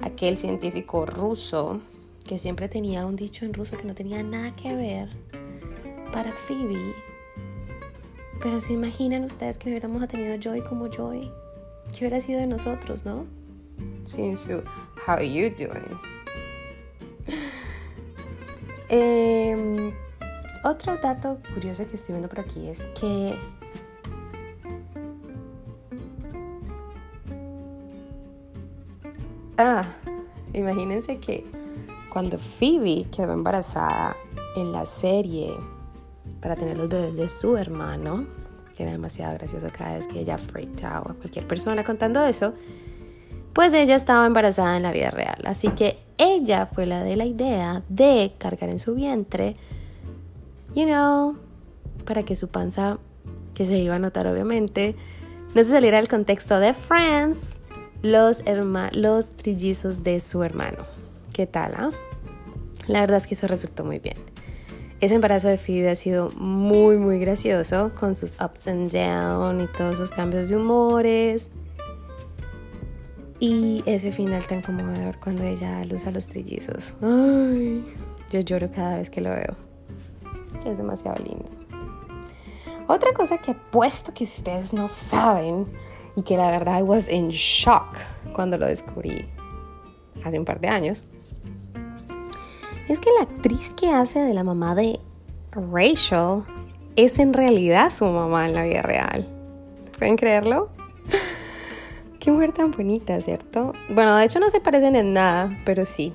aquel 0.00 0.38
científico 0.38 1.06
ruso 1.06 1.80
que 2.24 2.38
siempre 2.38 2.68
tenía 2.68 3.04
un 3.04 3.16
dicho 3.16 3.44
en 3.44 3.52
ruso 3.52 3.76
que 3.76 3.84
no 3.84 3.94
tenía 3.94 4.22
nada 4.22 4.54
que 4.54 4.74
ver 4.74 5.08
para 6.12 6.32
Phoebe. 6.32 6.94
Pero 8.40 8.60
se 8.60 8.72
imaginan 8.72 9.24
ustedes 9.24 9.58
que 9.58 9.68
hubiéramos 9.68 10.06
tenido 10.08 10.36
Joy 10.38 10.62
como 10.62 10.88
Joy. 10.88 11.30
¿Qué 11.90 11.98
hubiera 12.00 12.20
sido 12.20 12.40
de 12.40 12.46
nosotros, 12.46 13.04
no? 13.04 13.26
Sin 14.04 14.36
su 14.36 14.62
How 15.06 15.20
you 15.20 15.50
doing? 15.56 15.98
Eh, 18.94 19.90
otro 20.64 20.98
dato 20.98 21.38
curioso 21.54 21.86
que 21.88 21.96
estoy 21.96 22.12
viendo 22.12 22.28
por 22.28 22.40
aquí 22.40 22.68
es 22.68 22.84
que 23.00 23.34
Ah, 29.56 29.84
imagínense 30.52 31.18
que 31.18 31.44
cuando 32.12 32.38
Phoebe 32.38 33.06
quedó 33.10 33.32
embarazada 33.32 34.16
en 34.56 34.72
la 34.72 34.86
serie 34.86 35.54
para 36.40 36.56
tener 36.56 36.76
los 36.76 36.88
bebés 36.88 37.16
de 37.16 37.28
su 37.28 37.56
hermano, 37.56 38.26
que 38.76 38.82
era 38.82 38.92
demasiado 38.92 39.34
gracioso 39.34 39.68
cada 39.76 39.94
vez 39.94 40.08
que 40.08 40.20
ella 40.20 40.38
freaked 40.38 40.84
a 40.84 41.00
cualquier 41.00 41.46
persona 41.46 41.84
contando 41.84 42.24
eso, 42.24 42.54
pues 43.52 43.74
ella 43.74 43.94
estaba 43.94 44.26
embarazada 44.26 44.76
en 44.76 44.82
la 44.82 44.92
vida 44.92 45.10
real. 45.10 45.42
Así 45.44 45.68
que 45.68 45.98
ella 46.18 46.66
fue 46.66 46.86
la 46.86 47.02
de 47.02 47.16
la 47.16 47.26
idea 47.26 47.82
de 47.88 48.32
cargar 48.38 48.70
en 48.70 48.78
su 48.78 48.94
vientre 48.94 49.56
you 50.74 50.86
know, 50.86 51.36
para 52.04 52.22
que 52.22 52.36
su 52.36 52.48
panza, 52.48 52.98
que 53.54 53.66
se 53.66 53.78
iba 53.78 53.96
a 53.96 53.98
notar 53.98 54.26
obviamente, 54.26 54.94
no 55.54 55.62
se 55.62 55.70
saliera 55.70 55.98
del 55.98 56.08
contexto 56.08 56.58
de 56.58 56.74
Friends, 56.74 57.56
los, 58.02 58.42
los 58.92 59.30
trillizos 59.36 60.02
de 60.02 60.20
su 60.20 60.42
hermano. 60.42 60.84
¿Qué 61.34 61.46
tal? 61.46 61.74
Ah? 61.76 61.90
La 62.88 63.00
verdad 63.00 63.18
es 63.18 63.26
que 63.26 63.34
eso 63.34 63.46
resultó 63.46 63.84
muy 63.84 63.98
bien. 63.98 64.16
Ese 65.00 65.14
embarazo 65.14 65.48
de 65.48 65.58
Phoebe 65.58 65.90
ha 65.90 65.96
sido 65.96 66.30
muy, 66.32 66.96
muy 66.96 67.18
gracioso 67.18 67.92
con 67.98 68.14
sus 68.14 68.36
ups 68.40 68.68
and 68.68 68.92
downs 68.92 69.64
y 69.64 69.76
todos 69.76 69.96
sus 69.96 70.10
cambios 70.10 70.48
de 70.48 70.56
humores. 70.56 71.50
Y 73.40 73.82
ese 73.86 74.12
final 74.12 74.46
tan 74.46 74.62
conmovedor 74.62 75.18
cuando 75.18 75.42
ella 75.42 75.78
da 75.78 75.84
luz 75.84 76.06
a 76.06 76.12
los 76.12 76.28
trillizos. 76.28 76.94
Ay, 77.02 77.84
yo 78.30 78.40
lloro 78.40 78.70
cada 78.70 78.98
vez 78.98 79.10
que 79.10 79.20
lo 79.20 79.30
veo 79.30 79.56
es 80.64 80.78
demasiado 80.78 81.16
lindo. 81.22 81.44
Otra 82.86 83.12
cosa 83.12 83.38
que 83.38 83.52
apuesto 83.52 84.12
que 84.12 84.24
ustedes 84.24 84.72
no 84.72 84.88
saben 84.88 85.66
y 86.16 86.22
que 86.22 86.36
la 86.36 86.50
verdad 86.50 86.78
I 86.78 86.82
was 86.82 87.08
in 87.08 87.28
shock 87.30 87.96
cuando 88.32 88.58
lo 88.58 88.66
descubrí 88.66 89.28
hace 90.24 90.38
un 90.38 90.44
par 90.44 90.60
de 90.60 90.68
años 90.68 91.04
es 92.88 93.00
que 93.00 93.10
la 93.18 93.22
actriz 93.22 93.74
que 93.74 93.90
hace 93.90 94.20
de 94.20 94.34
la 94.34 94.44
mamá 94.44 94.74
de 94.74 95.00
Rachel 95.52 96.42
es 96.96 97.18
en 97.18 97.32
realidad 97.32 97.92
su 97.96 98.04
mamá 98.04 98.46
en 98.46 98.54
la 98.54 98.64
vida 98.64 98.82
real. 98.82 99.26
¿Pueden 99.96 100.16
creerlo? 100.16 100.68
Qué 102.20 102.30
mujer 102.30 102.52
tan 102.52 102.70
bonita, 102.70 103.20
¿cierto? 103.20 103.72
Bueno, 103.88 104.14
de 104.16 104.24
hecho 104.24 104.40
no 104.40 104.50
se 104.50 104.60
parecen 104.60 104.96
en 104.96 105.12
nada, 105.12 105.58
pero 105.64 105.86
sí, 105.86 106.12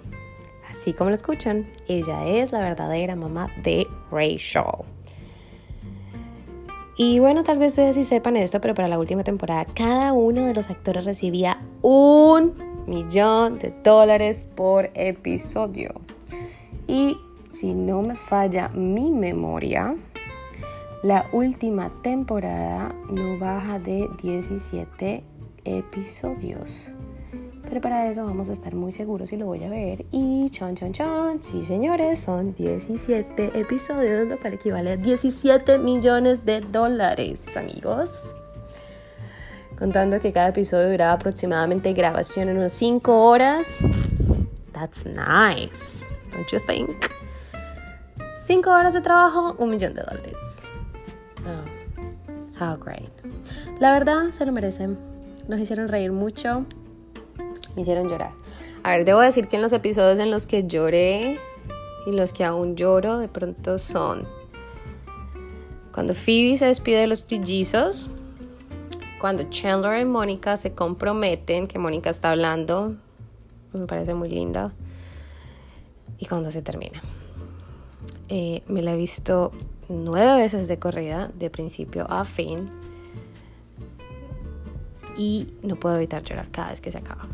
Así 0.69 0.93
como 0.93 1.09
lo 1.09 1.15
escuchan, 1.15 1.67
ella 1.87 2.25
es 2.27 2.51
la 2.51 2.59
verdadera 2.59 3.15
mamá 3.15 3.49
de 3.63 3.87
Rachel. 4.11 4.85
Y 6.99 7.19
bueno, 7.19 7.43
tal 7.43 7.59
vez 7.59 7.73
ustedes 7.73 7.95
sí 7.95 8.03
sepan 8.03 8.35
esto, 8.37 8.59
pero 8.59 8.73
para 8.73 8.87
la 8.87 8.97
última 8.97 9.23
temporada 9.23 9.65
cada 9.65 10.13
uno 10.13 10.45
de 10.45 10.55
los 10.55 10.71
actores 10.71 11.05
recibía 11.05 11.61
un 11.83 12.55
millón 12.87 13.59
de 13.59 13.71
dólares 13.83 14.47
por 14.55 14.89
episodio. 14.95 15.91
Y 16.87 17.17
si 17.51 17.75
no 17.75 18.01
me 18.01 18.15
falla 18.15 18.69
mi 18.69 19.11
memoria, 19.11 19.95
la 21.03 21.27
última 21.33 21.91
temporada 22.01 22.95
no 23.11 23.37
baja 23.37 23.77
de 23.77 24.09
17 24.23 25.23
episodios. 25.65 26.96
Pero 27.67 27.81
para 27.81 28.09
eso 28.09 28.23
vamos 28.23 28.47
a 28.49 28.53
estar 28.53 28.73
muy 28.75 28.91
seguros 28.91 29.33
y 29.33 29.37
lo 29.37 29.45
voy 29.45 29.63
a 29.63 29.69
ver. 29.69 30.05
Y 30.11 30.49
chon, 30.51 30.75
chon, 30.75 30.93
chon. 30.93 31.43
Sí, 31.43 31.61
señores, 31.63 32.19
son 32.19 32.53
17 32.53 33.59
episodios, 33.59 34.27
lo 34.27 34.39
cual 34.39 34.53
equivale 34.53 34.91
a 34.91 34.97
17 34.97 35.77
millones 35.77 36.45
de 36.45 36.61
dólares, 36.61 37.45
amigos. 37.57 38.35
Contando 39.77 40.19
que 40.19 40.31
cada 40.31 40.49
episodio 40.49 40.89
duraba 40.89 41.11
aproximadamente 41.13 41.91
grabación 41.93 42.49
en 42.49 42.57
unas 42.57 42.73
5 42.73 43.25
horas. 43.25 43.77
That's 44.71 45.05
nice, 45.05 46.09
don't 46.31 46.49
you 46.51 46.59
think? 46.65 47.11
5 48.35 48.69
horas 48.69 48.93
de 48.93 49.01
trabajo, 49.01 49.55
un 49.59 49.69
millón 49.71 49.93
de 49.93 50.03
dólares. 50.03 50.69
Oh, 51.45 52.63
how 52.63 52.77
great. 52.77 53.11
La 53.79 53.91
verdad, 53.91 54.31
se 54.31 54.45
lo 54.45 54.51
merecen. 54.53 54.97
Nos 55.47 55.59
hicieron 55.59 55.89
reír 55.89 56.11
mucho 56.11 56.65
me 57.77 57.83
hicieron 57.83 58.09
llorar. 58.09 58.31
A 58.81 58.89
ver, 58.89 59.05
debo 59.05 59.19
decir 59.19 59.47
que 59.47 59.55
en 59.55 59.61
los 59.61 59.71
episodios 59.71 60.19
en 60.19 60.31
los 60.31 60.47
que 60.47 60.65
lloré 60.65 61.39
y 62.07 62.11
los 62.11 62.33
que 62.33 62.43
aún 62.43 62.75
lloro, 62.75 63.19
de 63.19 63.27
pronto 63.27 63.77
son 63.77 64.27
Cuando 65.93 66.15
Phoebe 66.15 66.57
se 66.57 66.65
despide 66.65 67.01
de 67.01 67.07
los 67.07 67.27
trillizos, 67.27 68.09
cuando 69.21 69.43
Chandler 69.51 70.01
y 70.01 70.05
Mónica 70.05 70.57
se 70.57 70.71
comprometen, 70.71 71.67
que 71.67 71.77
Mónica 71.77 72.09
está 72.09 72.31
hablando, 72.31 72.95
me 73.73 73.85
parece 73.85 74.15
muy 74.15 74.29
linda, 74.29 74.73
y 76.17 76.25
cuando 76.25 76.49
se 76.49 76.63
termina. 76.63 76.99
Eh, 78.29 78.63
me 78.67 78.81
la 78.81 78.93
he 78.93 78.97
visto 78.97 79.51
nueve 79.87 80.41
veces 80.41 80.67
de 80.67 80.79
corrida, 80.79 81.29
de 81.35 81.51
principio 81.51 82.07
a 82.09 82.25
fin, 82.25 82.71
y 85.15 85.53
no 85.61 85.75
puedo 85.75 85.95
evitar 85.97 86.23
llorar 86.23 86.49
cada 86.49 86.69
vez 86.69 86.81
que 86.81 86.91
se 86.91 86.97
acaba. 86.97 87.27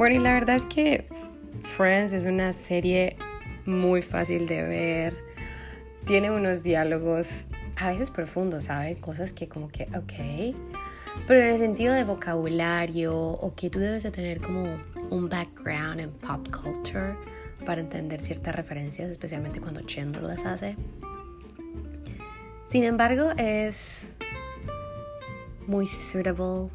Bueno, 0.00 0.16
y 0.16 0.18
la 0.18 0.32
verdad 0.32 0.56
es 0.56 0.64
que 0.64 1.04
Friends 1.60 2.14
es 2.14 2.24
una 2.24 2.54
serie 2.54 3.18
muy 3.66 4.00
fácil 4.00 4.46
de 4.46 4.62
ver. 4.62 5.14
Tiene 6.06 6.30
unos 6.30 6.62
diálogos 6.62 7.44
a 7.76 7.90
veces 7.90 8.10
profundos, 8.10 8.64
¿sabes? 8.64 8.96
Cosas 8.98 9.34
que 9.34 9.46
como 9.46 9.68
que, 9.68 9.88
ok. 9.94 10.56
Pero 11.26 11.40
en 11.42 11.50
el 11.52 11.58
sentido 11.58 11.92
de 11.92 12.04
vocabulario 12.04 13.14
o 13.14 13.54
que 13.54 13.68
tú 13.68 13.78
debes 13.78 14.02
de 14.04 14.10
tener 14.10 14.40
como 14.40 14.80
un 15.10 15.28
background 15.28 16.00
en 16.00 16.12
pop 16.12 16.48
culture 16.50 17.14
para 17.66 17.82
entender 17.82 18.22
ciertas 18.22 18.54
referencias, 18.54 19.10
especialmente 19.10 19.60
cuando 19.60 19.82
Chandler 19.82 20.22
las 20.22 20.46
hace. 20.46 20.76
Sin 22.70 22.84
embargo, 22.84 23.32
es 23.36 24.06
muy 25.66 25.86
suitable 25.86 26.70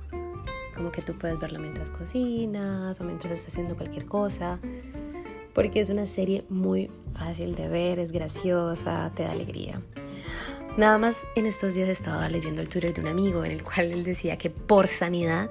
como 0.76 0.92
que 0.92 1.02
tú 1.02 1.18
puedes 1.18 1.40
verla 1.40 1.60
mientras 1.60 1.92
cocinas 1.92 3.00
o 3.00 3.04
mientras 3.04 3.34
estás 3.34 3.54
haciendo 3.54 3.76
cualquier 3.76 4.06
cosa, 4.06 4.60
porque 5.54 5.80
es 5.80 5.90
una 5.90 6.06
serie 6.06 6.46
muy 6.50 6.92
fácil 7.14 7.56
de 7.56 7.68
ver, 7.68 8.00
es 8.00 8.12
graciosa, 8.12 9.12
te 9.16 9.24
da 9.24 9.32
alegría. 9.32 9.82
Nada 10.78 10.98
más 10.98 11.24
en 11.36 11.46
estos 11.46 11.74
días 11.74 11.88
estaba 11.88 12.28
leyendo 12.28 12.62
el 12.62 12.68
Twitter 12.68 12.94
de 12.94 13.02
un 13.02 13.08
amigo 13.08 13.46
en 13.46 13.52
el 13.52 13.64
cual 13.64 13.94
él 13.94 14.04
decía 14.04 14.38
que 14.38 14.50
por 14.50 14.88
sanidad 14.88 15.50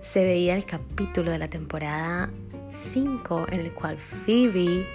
se 0.00 0.24
veía 0.24 0.54
el 0.54 0.66
capítulo 0.66 1.30
de 1.30 1.38
la 1.38 1.48
temporada 1.48 2.28
5 2.72 3.46
en 3.50 3.60
el 3.60 3.72
cual 3.72 3.96
Phoebe 3.98 4.86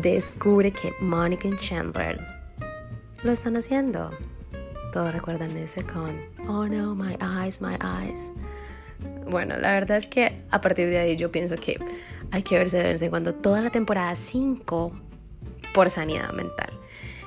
descubre 0.00 0.72
que 0.72 0.92
Monica 1.00 1.46
y 1.46 1.56
Chandler 1.58 2.20
lo 3.22 3.32
están 3.32 3.56
haciendo. 3.56 4.10
Todos 4.92 5.12
recuerdan 5.12 5.56
ese 5.56 5.84
con, 5.84 6.20
oh 6.48 6.66
no, 6.66 6.94
my 6.94 7.16
eyes, 7.20 7.60
my 7.60 7.76
eyes. 7.80 8.32
Bueno, 9.28 9.58
la 9.58 9.72
verdad 9.72 9.96
es 9.96 10.08
que 10.08 10.42
a 10.50 10.60
partir 10.60 10.88
de 10.88 10.98
ahí 10.98 11.16
yo 11.16 11.30
pienso 11.30 11.56
que 11.56 11.78
hay 12.30 12.42
que 12.42 12.58
verse 12.58 12.78
de 12.78 12.92
vez 12.92 13.02
en 13.02 13.10
cuando 13.10 13.34
toda 13.34 13.60
la 13.60 13.70
temporada 13.70 14.14
5 14.16 14.92
por 15.74 15.90
sanidad 15.90 16.32
mental. 16.32 16.70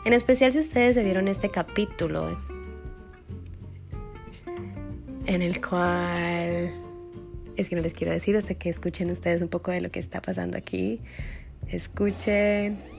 En 0.05 0.13
especial 0.13 0.51
si 0.51 0.59
ustedes 0.59 0.95
se 0.95 1.03
vieron 1.03 1.27
este 1.27 1.49
capítulo 1.49 2.37
en 5.25 5.41
el 5.41 5.63
cual 5.65 6.73
es 7.55 7.69
que 7.69 7.75
no 7.75 7.81
les 7.81 7.93
quiero 7.93 8.13
decir 8.13 8.35
hasta 8.37 8.55
que 8.55 8.69
escuchen 8.69 9.11
ustedes 9.11 9.41
un 9.41 9.49
poco 9.49 9.71
de 9.71 9.81
lo 9.81 9.91
que 9.91 9.99
está 9.99 10.21
pasando 10.21 10.57
aquí. 10.57 11.01
Escuchen. 11.67 12.98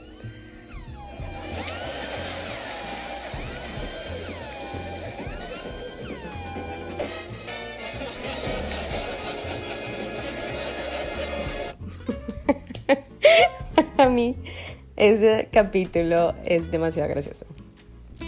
Ese 15.01 15.49
capítulo 15.51 16.35
es 16.45 16.71
demasiado 16.71 17.09
gracioso. 17.09 17.47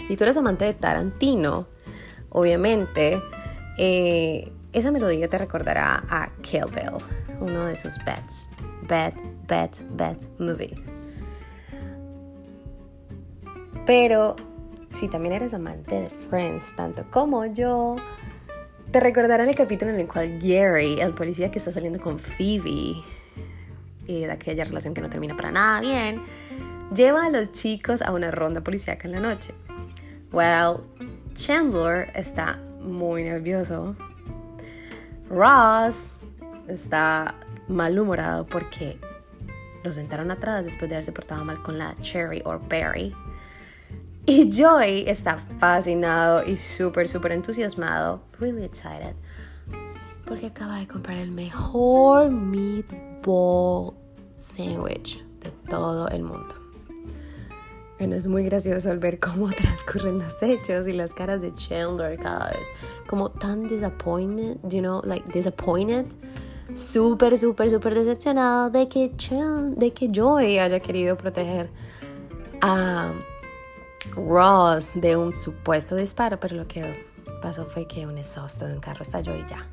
Si 0.07 0.17
tú 0.17 0.23
eres 0.23 0.35
amante 0.37 0.65
de 0.65 0.73
Tarantino, 0.73 1.67
obviamente 2.29 3.21
eh, 3.77 4.51
esa 4.73 4.91
melodía 4.91 5.29
te 5.29 5.37
recordará 5.37 6.03
a 6.09 6.31
Kill 6.41 6.65
Bill, 6.73 6.97
uno 7.39 7.67
de 7.67 7.75
sus 7.75 7.95
bets. 8.03 8.49
Bet, 8.87 9.13
bet, 9.47 9.83
bet 9.91 10.17
movie. 10.39 10.75
Pero 13.85 14.35
si 14.93 15.07
también 15.09 15.35
eres 15.35 15.53
amante 15.53 16.01
de 16.01 16.09
Friends, 16.09 16.75
tanto 16.75 17.05
como 17.11 17.45
yo, 17.45 17.97
te 18.91 18.99
recordará 18.99 19.43
el 19.43 19.55
capítulo 19.55 19.91
en 19.91 19.99
el 19.99 20.07
cual 20.07 20.39
Gary, 20.39 20.99
el 20.99 21.13
policía 21.13 21.51
que 21.51 21.59
está 21.59 21.71
saliendo 21.71 21.99
con 22.01 22.17
Phoebe, 22.17 22.95
y 24.07 24.21
de 24.21 24.31
aquella 24.31 24.65
relación 24.65 24.93
que 24.93 25.01
no 25.01 25.09
termina 25.09 25.35
para 25.35 25.51
nada 25.51 25.81
bien, 25.81 26.21
lleva 26.93 27.25
a 27.25 27.29
los 27.29 27.51
chicos 27.51 28.01
a 28.01 28.11
una 28.11 28.31
ronda 28.31 28.61
policíaca 28.61 29.07
en 29.07 29.13
la 29.13 29.19
noche. 29.19 29.53
Well, 30.31 30.81
Chandler 31.35 32.11
está 32.15 32.59
muy 32.81 33.23
nervioso. 33.23 33.95
Ross 35.29 36.11
está 36.67 37.35
malhumorado 37.67 38.45
porque 38.45 38.97
lo 39.83 39.93
sentaron 39.93 40.31
atrás 40.31 40.63
después 40.63 40.89
de 40.89 40.95
haberse 40.95 41.11
portado 41.11 41.43
mal 41.43 41.61
con 41.61 41.77
la 41.77 41.95
Cherry 42.01 42.41
o 42.45 42.59
Berry. 42.59 43.13
Y 44.25 44.49
Joy 44.49 45.03
está 45.07 45.37
fascinado 45.59 46.45
y 46.47 46.55
súper, 46.55 47.09
súper 47.09 47.33
entusiasmado, 47.33 48.23
really 48.39 48.63
excited, 48.63 49.15
porque 50.25 50.45
acaba 50.47 50.79
de 50.79 50.87
comprar 50.87 51.17
el 51.17 51.31
mejor 51.31 52.31
meatball 53.23 53.93
sandwich 54.35 55.23
de 55.39 55.49
todo 55.69 56.07
el 56.09 56.23
mundo. 56.23 56.55
Bueno, 57.97 58.15
es 58.15 58.27
muy 58.27 58.43
gracioso 58.43 58.91
al 58.91 58.99
ver 58.99 59.19
cómo 59.19 59.47
transcurren 59.51 60.19
los 60.19 60.41
hechos 60.41 60.87
y 60.87 60.93
las 60.93 61.13
caras 61.13 61.41
de 61.41 61.53
Chandler 61.55 62.17
cada 62.19 62.49
vez. 62.49 62.67
Como 63.07 63.29
tan 63.29 63.67
disappointment, 63.67 64.61
you 64.71 64.81
know, 64.81 65.01
like 65.05 65.25
disappointed. 65.31 66.05
Súper, 66.73 67.37
súper, 67.37 67.69
súper 67.69 67.93
decepcionado 67.93 68.69
de 68.69 68.87
que, 68.89 69.11
de 69.75 69.93
que 69.93 70.07
Joy 70.11 70.57
haya 70.57 70.79
querido 70.79 71.15
proteger 71.15 71.69
a 72.61 73.13
Ross 74.15 74.91
de 74.95 75.15
un 75.15 75.35
supuesto 75.35 75.95
disparo, 75.95 76.39
pero 76.39 76.55
lo 76.55 76.67
que 76.67 77.05
pasó 77.41 77.65
fue 77.65 77.85
que 77.85 78.07
un 78.07 78.17
exhausto 78.17 78.65
de 78.65 78.73
un 78.73 78.79
carro 78.79 79.03
estalló 79.03 79.35
y 79.35 79.45
ya. 79.47 79.67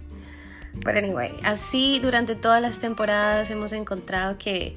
Pero 0.85 0.99
anyway, 0.99 1.33
así 1.43 1.99
durante 2.01 2.35
todas 2.35 2.63
las 2.63 2.79
temporadas 2.79 3.51
hemos 3.51 3.73
encontrado 3.73 4.39
que 4.39 4.77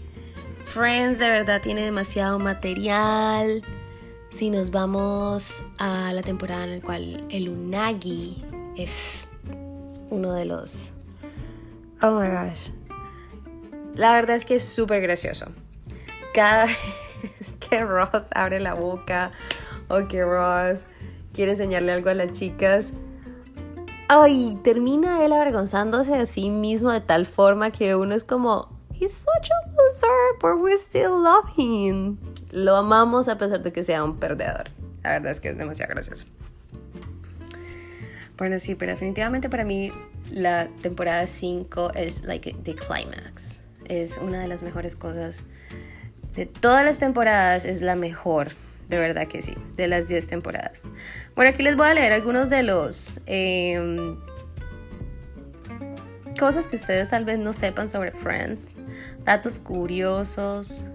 Friends 0.66 1.20
de 1.20 1.30
verdad 1.30 1.62
tiene 1.62 1.82
demasiado 1.82 2.40
material. 2.40 3.64
Si 4.32 4.50
nos 4.50 4.72
vamos 4.72 5.62
a 5.78 6.12
la 6.14 6.24
temporada 6.24 6.64
en 6.64 6.80
la 6.80 6.82
cual 6.82 7.24
el 7.30 7.50
Unagi 7.50 8.44
es 8.76 9.28
uno 10.10 10.34
de 10.34 10.46
los... 10.46 10.92
Oh 12.02 12.20
my 12.20 12.28
gosh. 12.28 12.70
La 13.96 14.14
verdad 14.14 14.36
es 14.36 14.46
que 14.46 14.56
es 14.56 14.64
súper 14.64 15.02
gracioso. 15.02 15.46
Cada 16.34 16.66
vez 17.22 17.54
que 17.60 17.82
Ross 17.82 18.24
abre 18.34 18.60
la 18.60 18.74
boca 18.74 19.32
o 19.88 20.08
que 20.08 20.24
Ross 20.24 20.88
quiere 21.34 21.52
enseñarle 21.52 21.92
algo 21.92 22.10
a 22.10 22.16
las 22.16 22.32
chicas, 22.32 22.94
ay, 24.08 24.60
termina 24.64 25.24
él 25.24 25.34
avergonzándose 25.34 26.16
a 26.16 26.26
sí 26.26 26.50
mismo 26.50 26.92
de 26.92 27.02
tal 27.02 27.26
forma 27.26 27.72
que 27.72 27.96
uno 27.96 28.16
es 28.16 28.24
como, 28.24 28.70
he's 28.92 29.14
such 29.14 29.50
a 29.52 29.72
loser, 29.72 30.10
but 30.42 30.64
we 30.64 30.74
still 30.74 31.22
love 31.24 31.50
him. 31.58 32.18
Lo 32.52 32.76
amamos 32.76 33.28
a 33.28 33.38
pesar 33.38 33.64
de 33.64 33.72
que 33.74 33.84
sea 33.84 34.04
un 34.04 34.18
perdedor. 34.18 34.70
La 35.04 35.12
verdad 35.12 35.32
es 35.32 35.42
que 35.42 35.50
es 35.50 35.58
demasiado 35.58 35.94
gracioso. 35.94 36.26
Bueno, 38.38 38.60
sí, 38.60 38.76
pero 38.76 38.92
definitivamente 38.92 39.50
para 39.50 39.64
mí 39.64 39.92
la 40.32 40.68
temporada 40.82 41.28
5 41.28 41.94
es 41.96 42.24
like 42.24 42.56
the 42.64 42.76
climax. 42.76 43.60
Es 43.86 44.18
una 44.18 44.40
de 44.42 44.48
las 44.48 44.64
mejores 44.64 44.96
cosas 44.96 45.44
de 46.36 46.46
todas 46.46 46.84
las 46.84 46.98
temporadas, 46.98 47.66
es 47.66 47.82
la 47.82 47.96
mejor. 47.96 48.54
De 48.90 48.98
verdad 48.98 49.28
que 49.28 49.42
sí, 49.42 49.56
de 49.76 49.88
las 49.88 50.08
10 50.08 50.28
temporadas. 50.28 50.84
Bueno, 51.36 51.52
aquí 51.52 51.64
les 51.64 51.76
voy 51.76 51.88
a 51.88 51.94
leer 51.94 52.12
algunos 52.12 52.50
de 52.50 52.64
los 52.64 53.22
em, 53.26 54.18
cosas 56.38 56.68
que 56.68 56.76
ustedes 56.76 57.10
tal 57.10 57.26
vez 57.26 57.40
no 57.40 57.54
sepan 57.54 57.90
sobre 57.90 58.12
Friends, 58.12 58.76
datos 59.24 59.60
curiosos, 59.60 60.88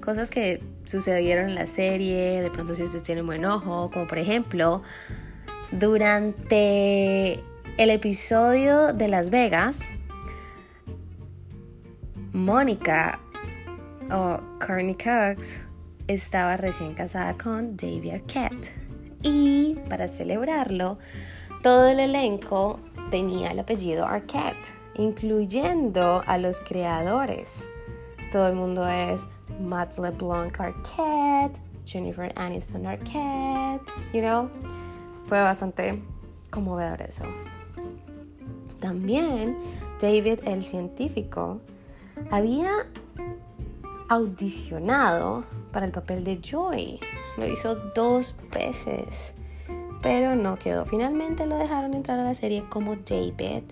cosas 0.00 0.30
que 0.30 0.62
sucedieron 0.84 1.50
en 1.50 1.54
la 1.54 1.66
serie, 1.66 2.42
de 2.42 2.50
pronto 2.50 2.74
si 2.74 2.82
ustedes 2.82 3.04
tienen 3.04 3.26
buen 3.26 3.44
ojo, 3.44 3.90
como 3.92 4.06
por 4.06 4.18
ejemplo, 4.18 4.82
durante 5.72 7.42
el 7.76 7.90
episodio 7.90 8.92
de 8.92 9.08
Las 9.08 9.30
Vegas, 9.30 9.88
Mónica 12.32 13.20
o 14.10 14.38
Courtney 14.58 14.94
Cox 14.94 15.60
estaba 16.08 16.56
recién 16.56 16.94
casada 16.94 17.36
con 17.36 17.76
David 17.76 18.14
Arquette 18.14 18.72
Y 19.22 19.76
para 19.88 20.08
celebrarlo, 20.08 20.98
todo 21.62 21.88
el 21.88 22.00
elenco 22.00 22.78
tenía 23.10 23.50
el 23.50 23.58
apellido 23.58 24.06
Arquette, 24.06 24.72
incluyendo 24.96 26.22
a 26.26 26.38
los 26.38 26.60
creadores. 26.60 27.68
Todo 28.30 28.48
el 28.48 28.54
mundo 28.54 28.86
es 28.88 29.26
Matt 29.60 29.98
LeBlanc 29.98 30.60
Arquette, 30.60 31.58
Jennifer 31.84 32.32
Aniston 32.36 32.86
Arquette, 32.86 33.90
you 34.12 34.20
know. 34.20 34.48
Fue 35.26 35.40
bastante 35.40 36.02
conmovedor 36.50 37.02
eso. 37.02 37.24
También 38.78 39.56
David 40.00 40.40
el 40.44 40.64
científico 40.64 41.60
había 42.30 42.70
audicionado 44.08 45.44
para 45.72 45.86
el 45.86 45.92
papel 45.92 46.24
de 46.24 46.40
Joy. 46.40 47.00
Lo 47.36 47.46
hizo 47.46 47.74
dos 47.94 48.34
veces, 48.52 49.34
pero 50.02 50.34
no 50.34 50.58
quedó. 50.58 50.86
Finalmente 50.86 51.46
lo 51.46 51.56
dejaron 51.56 51.94
entrar 51.94 52.18
a 52.18 52.24
la 52.24 52.34
serie 52.34 52.64
como 52.68 52.96
David, 52.96 53.64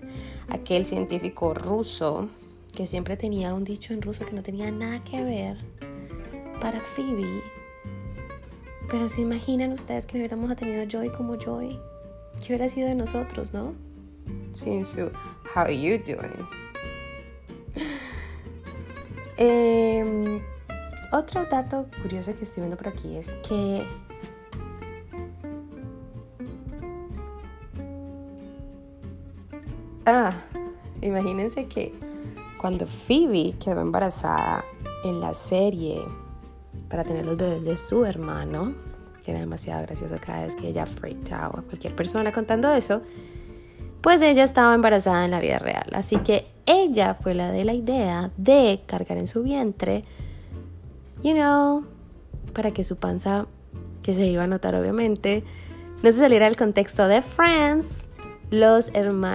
aquel 0.49 0.85
científico 0.85 1.53
ruso 1.53 2.29
que 2.75 2.87
siempre 2.87 3.15
tenía 3.15 3.53
un 3.53 3.63
dicho 3.63 3.93
en 3.93 4.01
ruso 4.01 4.25
que 4.25 4.33
no 4.33 4.43
tenía 4.43 4.69
nada 4.71 5.03
que 5.03 5.23
ver 5.23 5.57
para 6.59 6.79
Phoebe. 6.81 7.41
Pero 8.89 9.09
se 9.09 9.21
imaginan 9.21 9.71
ustedes 9.71 10.05
que 10.05 10.17
hubiéramos 10.17 10.55
tenido 10.55 10.83
a 10.83 10.85
Joy 10.85 11.09
como 11.09 11.35
Joy. 11.35 11.79
¿Qué 12.39 12.47
hubiera 12.47 12.69
sido 12.69 12.87
de 12.87 12.95
nosotros, 12.95 13.53
no? 13.53 13.73
Sin 14.51 14.85
su 14.85 15.11
How 15.55 15.69
you 15.69 15.97
doing? 16.05 16.64
Em, 19.37 20.41
otro 21.11 21.45
dato 21.45 21.87
curioso 22.01 22.33
que 22.35 22.43
estoy 22.43 22.61
viendo 22.61 22.77
por 22.77 22.87
aquí 22.87 23.17
es 23.17 23.33
que 23.47 23.85
Ah, 30.07 30.31
imagínense 31.01 31.65
que 31.65 31.91
cuando 32.61 32.85
Phoebe 32.85 33.55
quedó 33.59 33.81
embarazada 33.81 34.63
en 35.03 35.19
la 35.19 35.33
serie 35.33 35.99
para 36.89 37.03
tener 37.03 37.25
los 37.25 37.35
bebés 37.35 37.65
de 37.65 37.75
su 37.75 38.05
hermano, 38.05 38.75
que 39.23 39.31
era 39.31 39.39
demasiado 39.39 39.81
gracioso 39.81 40.15
cada 40.23 40.43
vez 40.43 40.55
que 40.55 40.67
ella 40.67 40.85
freaked 40.85 41.33
out 41.33 41.57
a 41.57 41.61
cualquier 41.63 41.95
persona 41.95 42.31
contando 42.31 42.71
eso, 42.71 43.01
pues 44.05 44.21
ella 44.21 44.43
estaba 44.43 44.75
embarazada 44.75 45.25
en 45.25 45.31
la 45.31 45.39
vida 45.39 45.57
real. 45.57 45.87
Así 45.93 46.17
que 46.17 46.45
ella 46.67 47.15
fue 47.15 47.33
la 47.33 47.51
de 47.51 47.63
la 47.63 47.73
idea 47.73 48.29
de 48.37 48.81
cargar 48.85 49.17
en 49.17 49.25
su 49.27 49.41
vientre, 49.41 50.03
you 51.23 51.33
know, 51.33 51.83
para 52.53 52.69
que 52.69 52.83
su 52.83 52.97
panza, 52.97 53.47
que 54.03 54.13
se 54.13 54.27
iba 54.27 54.43
a 54.43 54.47
notar 54.47 54.75
obviamente, 54.75 55.43
no 56.03 56.11
se 56.11 56.19
saliera 56.19 56.45
del 56.45 56.55
contexto 56.55 57.07
de 57.07 57.23
Friends, 57.23 58.03
los, 58.51 58.91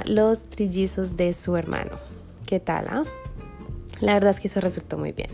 los 0.07 0.43
trillizos 0.45 1.17
de 1.17 1.33
su 1.33 1.57
hermano. 1.57 1.99
¿Qué 2.47 2.61
tal? 2.61 2.87
Ah? 2.91 3.03
La 4.01 4.15
verdad 4.15 4.31
es 4.31 4.39
que 4.39 4.47
eso 4.47 4.61
resultó 4.61 4.97
muy 4.97 5.11
bien. 5.11 5.31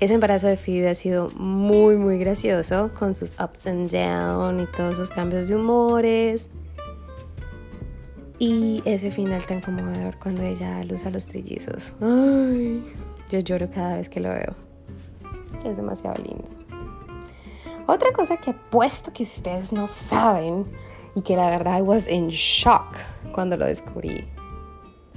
Ese 0.00 0.14
embarazo 0.14 0.46
de 0.46 0.56
Phoebe 0.56 0.88
ha 0.88 0.94
sido 0.94 1.28
muy, 1.32 1.96
muy 1.96 2.16
gracioso 2.16 2.90
con 2.98 3.14
sus 3.14 3.38
ups 3.38 3.66
and 3.66 3.90
downs 3.90 4.62
y 4.62 4.66
todos 4.74 4.96
sus 4.96 5.10
cambios 5.10 5.48
de 5.48 5.56
humores. 5.56 6.48
Y 8.38 8.82
ese 8.84 9.10
final 9.10 9.44
tan 9.46 9.60
conmovedor 9.60 10.18
cuando 10.18 10.42
ella 10.42 10.70
da 10.70 10.84
luz 10.84 11.06
a 11.06 11.10
los 11.10 11.26
trillizos. 11.26 11.94
Ay, 12.00 12.84
yo 13.30 13.38
lloro 13.40 13.70
cada 13.70 13.96
vez 13.96 14.08
que 14.08 14.20
lo 14.20 14.28
veo. 14.28 14.54
Es 15.64 15.78
demasiado 15.78 16.16
lindo. 16.22 16.44
Otra 17.86 18.12
cosa 18.12 18.36
que 18.36 18.52
puesto 18.52 19.12
que 19.12 19.22
ustedes 19.22 19.72
no 19.72 19.86
saben 19.86 20.66
y 21.14 21.22
que 21.22 21.36
la 21.36 21.48
verdad 21.50 21.78
I 21.78 21.82
was 21.82 22.08
in 22.08 22.28
shock 22.28 22.96
cuando 23.32 23.56
lo 23.56 23.64
descubrí 23.64 24.24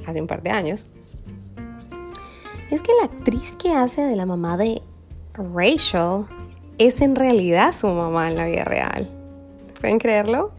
hace 0.06 0.22
un 0.22 0.28
par 0.28 0.42
de 0.42 0.52
años 0.52 0.86
es 2.70 2.82
que 2.82 2.92
la 3.00 3.06
actriz 3.06 3.56
que 3.56 3.72
hace 3.74 4.02
de 4.02 4.16
la 4.16 4.26
mamá 4.26 4.56
de 4.56 4.82
Rachel 5.34 6.26
es 6.78 7.02
en 7.02 7.16
realidad 7.16 7.74
su 7.78 7.88
mamá 7.88 8.30
en 8.30 8.38
la 8.38 8.46
vida 8.46 8.64
real. 8.64 9.10
¿Pueden 9.80 9.98
creerlo? 9.98 10.52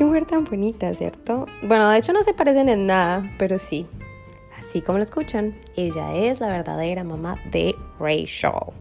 Qué 0.00 0.06
mujer 0.06 0.24
tan 0.24 0.46
bonita, 0.46 0.94
¿cierto? 0.94 1.44
Bueno, 1.62 1.86
de 1.90 1.98
hecho 1.98 2.14
no 2.14 2.22
se 2.22 2.32
parecen 2.32 2.70
en 2.70 2.86
nada, 2.86 3.30
pero 3.38 3.58
sí. 3.58 3.86
Así 4.58 4.80
como 4.80 4.96
lo 4.96 5.04
escuchan, 5.04 5.54
ella 5.76 6.14
es 6.14 6.40
la 6.40 6.48
verdadera 6.48 7.04
mamá 7.04 7.36
de 7.50 7.74
Rachel. 7.98 8.72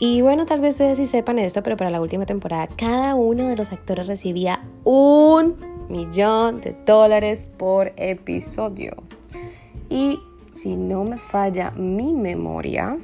Y 0.00 0.20
bueno, 0.20 0.46
tal 0.46 0.60
vez 0.60 0.74
ustedes 0.74 0.98
sí 0.98 1.06
sepan 1.06 1.38
esto, 1.38 1.62
pero 1.62 1.76
para 1.76 1.90
la 1.90 2.00
última 2.00 2.26
temporada 2.26 2.66
cada 2.66 3.14
uno 3.14 3.46
de 3.46 3.54
los 3.54 3.70
actores 3.70 4.08
recibía 4.08 4.64
un 4.82 5.58
millón 5.88 6.60
de 6.60 6.76
dólares 6.84 7.48
por 7.56 7.92
episodio. 7.96 8.96
Y 9.88 10.18
si 10.50 10.74
no 10.74 11.04
me 11.04 11.18
falla 11.18 11.70
mi 11.70 12.12
memoria, 12.12 12.98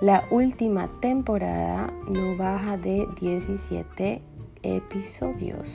la 0.00 0.24
última 0.30 0.88
temporada 1.00 1.92
no 2.08 2.36
baja 2.36 2.76
de 2.76 3.08
17 3.20 4.29
episodios. 4.62 5.66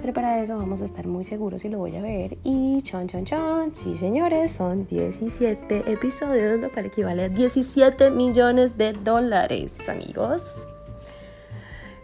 Pero 0.00 0.12
para 0.12 0.42
eso 0.42 0.56
vamos 0.56 0.82
a 0.82 0.84
estar 0.84 1.06
muy 1.06 1.24
seguros 1.24 1.64
y 1.64 1.68
lo 1.70 1.78
voy 1.78 1.96
a 1.96 2.02
ver. 2.02 2.36
Y 2.44 2.82
chan, 2.82 3.08
chan, 3.08 3.24
chan. 3.24 3.74
Sí, 3.74 3.94
señores, 3.94 4.50
son 4.52 4.86
17 4.86 5.90
episodios, 5.90 6.60
lo 6.60 6.70
cual 6.70 6.86
equivale 6.86 7.24
a 7.24 7.28
17 7.28 8.10
millones 8.10 8.76
de 8.76 8.92
dólares, 8.92 9.88
amigos. 9.88 10.66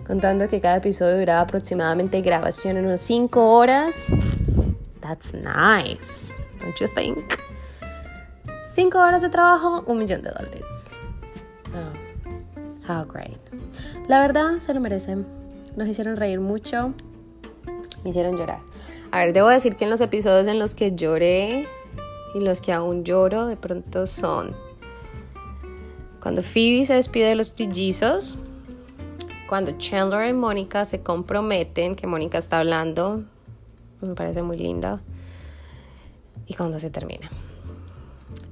Contando 0.06 0.48
que 0.48 0.60
cada 0.60 0.76
episodio 0.76 1.18
duraba 1.18 1.40
aproximadamente 1.40 2.20
grabación 2.22 2.78
en 2.78 2.86
unas 2.86 3.00
5 3.02 3.54
horas. 3.54 4.06
That's 5.00 5.34
nice, 5.34 6.38
don't 6.58 6.76
you 6.80 6.86
think? 6.94 7.18
5 8.62 8.98
horas 8.98 9.22
de 9.22 9.28
trabajo, 9.28 9.84
un 9.86 9.98
millón 9.98 10.22
de 10.22 10.30
dólares. 10.30 10.98
Oh, 11.74 12.90
how 12.90 13.04
great. 13.04 13.38
La 14.08 14.20
verdad, 14.20 14.58
se 14.60 14.72
lo 14.72 14.80
merecen 14.80 15.26
nos 15.76 15.88
hicieron 15.88 16.16
reír 16.16 16.40
mucho, 16.40 16.94
me 18.04 18.10
hicieron 18.10 18.36
llorar. 18.36 18.60
A 19.10 19.24
ver, 19.24 19.32
debo 19.32 19.48
decir 19.48 19.76
que 19.76 19.84
en 19.84 19.90
los 19.90 20.00
episodios 20.00 20.46
en 20.46 20.58
los 20.58 20.74
que 20.74 20.94
lloré 20.94 21.66
y 22.34 22.40
los 22.40 22.60
que 22.60 22.72
aún 22.72 23.04
lloro, 23.04 23.46
de 23.46 23.56
pronto 23.56 24.06
son 24.06 24.54
cuando 26.20 26.42
Phoebe 26.42 26.84
se 26.84 26.94
despide 26.94 27.28
de 27.30 27.34
los 27.34 27.54
trillizos, 27.54 28.36
cuando 29.48 29.72
Chandler 29.78 30.28
y 30.28 30.32
Mónica 30.34 30.84
se 30.84 31.00
comprometen, 31.00 31.96
que 31.96 32.06
Mónica 32.06 32.38
está 32.38 32.58
hablando, 32.58 33.24
me 34.02 34.14
parece 34.14 34.42
muy 34.42 34.58
linda, 34.58 35.00
y 36.46 36.54
cuando 36.54 36.78
se 36.78 36.90
termina. 36.90 37.30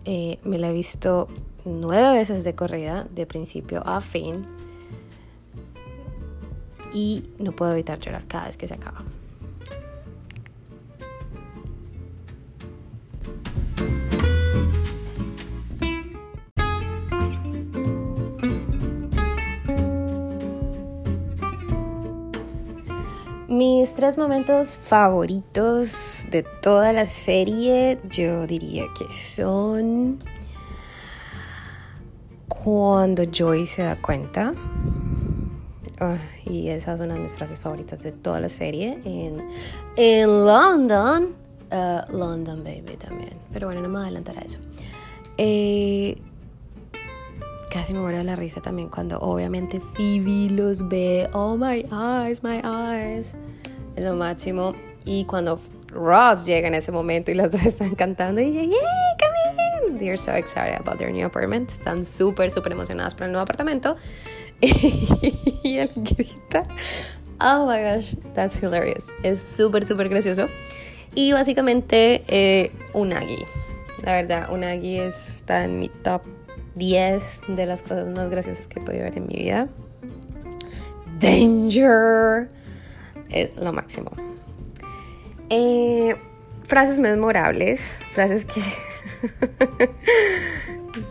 Eh, 0.07 0.39
me 0.45 0.59
la 0.59 0.71
he 0.71 0.73
visto 0.73 1.29
nueve 1.67 2.19
veces 2.19 2.43
de 2.43 2.55
corrida, 2.55 3.07
de 3.15 3.27
principio 3.27 3.87
a 3.87 4.01
fin 4.01 4.47
y 6.93 7.31
no 7.39 7.53
puedo 7.53 7.73
evitar 7.73 7.99
llorar 7.99 8.25
cada 8.27 8.47
vez 8.47 8.57
que 8.57 8.67
se 8.67 8.75
acaba. 8.75 9.03
Mis 23.49 23.95
tres 23.95 24.17
momentos 24.19 24.77
favoritos 24.77 26.27
de 26.31 26.45
toda 26.63 26.93
la 26.93 27.07
serie, 27.07 27.99
yo 28.09 28.47
diría 28.47 28.85
que 28.97 29.13
son 29.13 30.19
cuando 32.47 33.25
Joy 33.25 33.67
se 33.67 33.83
da 33.83 34.01
cuenta 34.01 34.53
y 36.45 36.69
esa 36.69 36.95
es 36.95 37.01
una 37.01 37.15
de 37.15 37.21
mis 37.21 37.33
frases 37.33 37.61
favoritas 37.61 38.03
de 38.03 38.13
toda 38.13 38.41
la 38.41 38.49
serie. 38.49 38.99
En, 39.05 39.47
en 39.97 40.45
London, 40.45 41.35
uh, 41.73 42.13
London 42.17 42.63
Baby 42.65 42.97
también. 42.97 43.37
Pero 43.53 43.67
bueno, 43.67 43.83
no 43.83 43.89
me 43.89 43.95
voy 43.95 44.03
a 44.03 44.07
adelantar 44.07 44.39
a 44.39 44.43
eso. 44.43 44.59
Eh, 45.37 46.17
casi 47.71 47.93
me 47.93 48.01
muero 48.01 48.19
de 48.19 48.25
la 48.25 48.37
risa 48.37 48.61
también 48.61 48.89
cuando 48.89 49.19
obviamente 49.21 49.81
Phoebe 49.81 50.51
los 50.51 50.89
ve. 50.89 51.29
Oh 51.33 51.57
my 51.57 51.87
eyes, 51.93 52.43
my 52.43 52.61
eyes. 52.65 53.37
Es 53.97 54.05
lo 54.05 54.15
máximo. 54.15 54.75
Y 55.05 55.25
cuando 55.25 55.59
Ross 55.93 56.45
llega 56.45 56.69
en 56.69 56.75
ese 56.75 56.93
momento 56.93 57.31
y 57.31 57.35
las 57.35 57.51
dos 57.51 57.65
están 57.65 57.95
cantando 57.95 58.41
y 58.41 58.47
ella, 58.47 58.63
¡Yay, 58.63 58.71
come 58.71 59.93
in! 59.93 59.99
They're 59.99 60.19
so 60.19 60.33
excited 60.33 60.79
about 60.79 60.99
their 60.99 61.11
new 61.11 61.27
apartment. 61.27 61.71
Están 61.71 62.05
súper, 62.05 62.51
súper 62.51 62.73
emocionadas 62.73 63.15
por 63.15 63.27
el 63.27 63.33
nuevo 63.33 63.43
apartamento. 63.43 63.97
y 65.63 65.77
él 65.77 65.91
grita. 65.97 66.65
Oh 67.41 67.67
my 67.67 67.81
gosh, 67.81 68.17
that's 68.35 68.61
hilarious. 68.61 69.13
Es 69.23 69.41
súper, 69.41 69.87
súper 69.87 70.09
gracioso. 70.09 70.49
Y 71.15 71.33
básicamente, 71.33 72.25
eh, 72.29 72.73
Unagi. 72.93 73.39
La 74.03 74.15
verdad, 74.15 74.53
Unagi 74.53 74.99
está 74.99 75.65
en 75.65 75.79
mi 75.79 75.89
top 75.89 76.23
10 76.75 77.43
de 77.49 77.67
las 77.67 77.83
cosas 77.83 78.09
más 78.09 78.31
graciosas 78.31 78.67
que 78.69 78.81
he 78.81 78.83
podido 78.83 79.05
ver 79.05 79.17
en 79.17 79.27
mi 79.27 79.37
vida. 79.37 79.69
danger. 81.21 82.49
Es 83.31 83.57
lo 83.57 83.73
máximo. 83.73 84.11
Eh, 85.51 86.17
frases 86.67 87.01
memorables, 87.01 87.81
frases 88.13 88.45
que, 88.45 88.63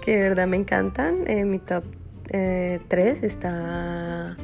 que 0.01 0.15
de 0.15 0.21
verdad 0.23 0.47
me 0.47 0.57
encantan. 0.57 1.27
En 1.27 1.51
mi 1.51 1.59
top 1.59 1.83
3 2.27 2.31
eh, 2.33 3.19
está 3.21 4.35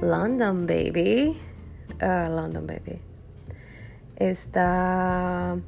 London 0.00 0.66
Baby. 0.66 1.36
Ah, 2.00 2.28
London 2.30 2.66
Baby. 2.66 3.00
Está... 4.16 5.58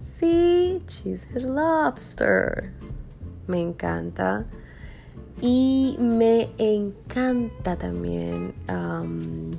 Sí, 0.00 0.82
Cheese 0.86 1.28
Lobster. 1.40 2.72
Me 3.46 3.60
encanta. 3.60 4.44
Y 5.40 5.96
me 6.00 6.50
encanta 6.58 7.76
también. 7.76 8.52
Um, 8.68 9.50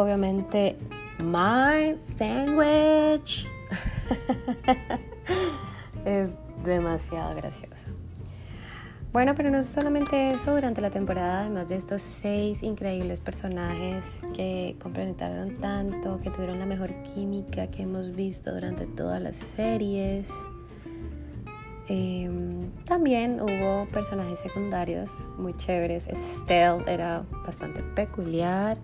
obviamente 0.00 0.76
My 1.22 1.96
Sandwich 2.16 3.46
es 6.04 6.34
demasiado 6.64 7.34
gracioso. 7.34 7.86
Bueno, 9.12 9.34
pero 9.34 9.50
no 9.50 9.60
solamente 9.64 10.30
eso, 10.30 10.54
durante 10.54 10.80
la 10.80 10.90
temporada, 10.90 11.40
además 11.40 11.68
de 11.68 11.74
estos 11.74 12.00
seis 12.00 12.62
increíbles 12.62 13.20
personajes 13.20 14.20
que 14.34 14.76
complementaron 14.80 15.56
tanto, 15.56 16.20
que 16.20 16.30
tuvieron 16.30 16.60
la 16.60 16.66
mejor 16.66 16.92
química 17.14 17.66
que 17.66 17.82
hemos 17.82 18.14
visto 18.14 18.54
durante 18.54 18.86
todas 18.86 19.20
las 19.20 19.34
series, 19.34 20.30
em, 21.88 22.70
también 22.84 23.40
hubo 23.40 23.86
personajes 23.90 24.38
secundarios 24.38 25.10
muy 25.36 25.56
chéveres. 25.56 26.06
Estelle 26.06 26.84
era 26.86 27.24
bastante 27.44 27.82
peculiar. 27.82 28.78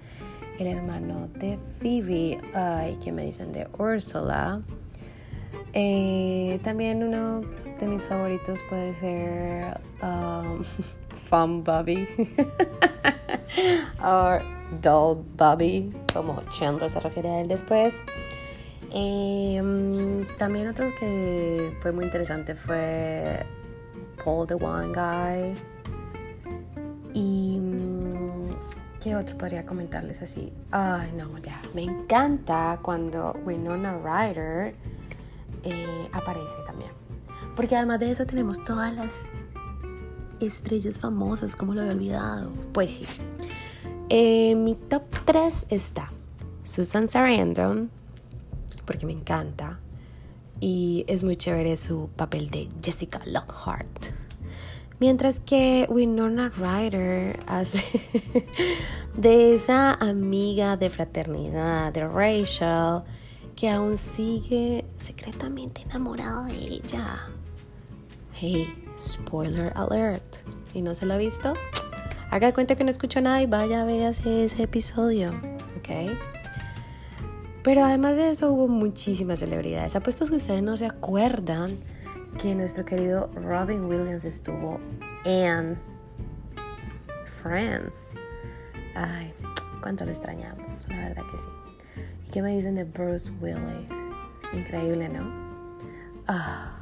El 0.58 0.68
hermano 0.68 1.28
de 1.34 1.58
Phoebe, 1.78 2.40
ay, 2.54 2.98
que 3.02 3.12
me 3.12 3.24
dicen 3.24 3.52
de 3.52 3.68
Ursula. 3.78 4.62
Eh, 5.72 6.58
también 6.62 7.02
uno 7.02 7.42
de 7.78 7.86
mis 7.86 8.02
favoritos 8.02 8.60
puede 8.70 8.94
ser 8.94 9.78
um, 10.02 10.62
Fun 11.28 11.62
Bobby 11.62 12.08
o 14.02 14.38
Dull 14.80 15.24
Bobby, 15.36 15.92
como 16.12 16.42
Chandler 16.58 16.88
se 16.88 17.00
refiere 17.00 17.28
a 17.28 17.40
él 17.42 17.48
después. 17.48 18.02
Em, 18.90 20.26
también 20.38 20.68
otro 20.68 20.86
que 20.98 21.76
fue 21.82 21.92
muy 21.92 22.06
interesante 22.06 22.54
fue 22.54 23.44
Paul 24.24 24.46
the 24.46 24.54
One 24.54 24.92
Guy. 24.94 25.54
Y 27.12 27.58
¿qué 29.06 29.14
otro 29.14 29.38
podría 29.38 29.64
comentarles 29.64 30.20
así? 30.20 30.52
Ay, 30.72 31.12
no, 31.16 31.38
ya. 31.38 31.62
Me 31.74 31.82
encanta 31.82 32.80
cuando 32.82 33.36
Winona 33.44 33.96
Ryder 33.98 34.74
eh, 35.62 36.08
aparece 36.12 36.56
también. 36.66 36.90
Porque 37.54 37.76
además 37.76 38.00
de 38.00 38.10
eso 38.10 38.26
tenemos 38.26 38.64
todas 38.64 38.92
las 38.92 39.12
estrellas 40.40 40.98
famosas, 40.98 41.54
como 41.54 41.72
lo 41.72 41.82
había 41.82 41.92
olvidado. 41.92 42.50
Pues 42.72 42.90
sí. 42.90 43.06
Eh, 44.08 44.56
mi 44.56 44.74
top 44.74 45.04
3 45.24 45.68
está 45.70 46.10
Susan 46.64 47.06
Sarandon, 47.06 47.88
porque 48.86 49.06
me 49.06 49.12
encanta. 49.12 49.78
Y 50.58 51.04
es 51.06 51.22
muy 51.22 51.36
chévere 51.36 51.76
su 51.76 52.10
papel 52.16 52.50
de 52.50 52.68
Jessica 52.82 53.20
Lockhart. 53.24 54.15
Mientras 54.98 55.40
que 55.40 55.86
Winona 55.90 56.50
Ryder 56.56 57.38
hace 57.46 57.84
de 59.16 59.54
esa 59.54 59.92
amiga 59.92 60.76
de 60.76 60.88
fraternidad 60.88 61.92
de 61.92 62.08
Rachel 62.08 63.02
que 63.54 63.68
aún 63.68 63.98
sigue 63.98 64.86
secretamente 65.02 65.82
enamorada 65.82 66.46
de 66.46 66.56
ella. 66.56 67.28
Hey, 68.32 68.72
spoiler 68.98 69.72
alert. 69.76 70.36
¿Y 70.72 70.80
no 70.80 70.94
se 70.94 71.04
lo 71.04 71.14
ha 71.14 71.16
visto? 71.18 71.54
Haga 72.30 72.52
cuenta 72.52 72.74
que 72.74 72.84
no 72.84 72.90
escucho 72.90 73.20
nada 73.20 73.42
y 73.42 73.46
vaya, 73.46 73.84
véase 73.84 74.44
ese 74.44 74.62
episodio. 74.62 75.30
¿Ok? 75.78 76.18
Pero 77.62 77.84
además 77.84 78.16
de 78.16 78.30
eso 78.30 78.52
hubo 78.52 78.68
muchísimas 78.68 79.40
celebridades. 79.40 79.94
Apuesto 79.94 80.26
que 80.26 80.36
ustedes 80.36 80.62
no 80.62 80.76
se 80.76 80.86
acuerdan 80.86 81.78
que 82.38 82.54
nuestro 82.54 82.84
querido 82.84 83.30
Robin 83.34 83.84
Williams 83.84 84.24
estuvo 84.24 84.80
en 85.24 85.78
Friends. 87.24 88.08
Ay, 88.94 89.32
cuánto 89.82 90.04
lo 90.04 90.10
extrañamos, 90.10 90.86
la 90.88 91.08
verdad 91.08 91.22
que 91.30 91.38
sí. 91.38 92.02
¿Y 92.26 92.30
qué 92.30 92.42
me 92.42 92.54
dicen 92.54 92.74
de 92.74 92.84
Bruce 92.84 93.30
Willis? 93.40 93.88
Increíble, 94.52 95.08
¿no? 95.08 95.30
Ah 96.26 96.76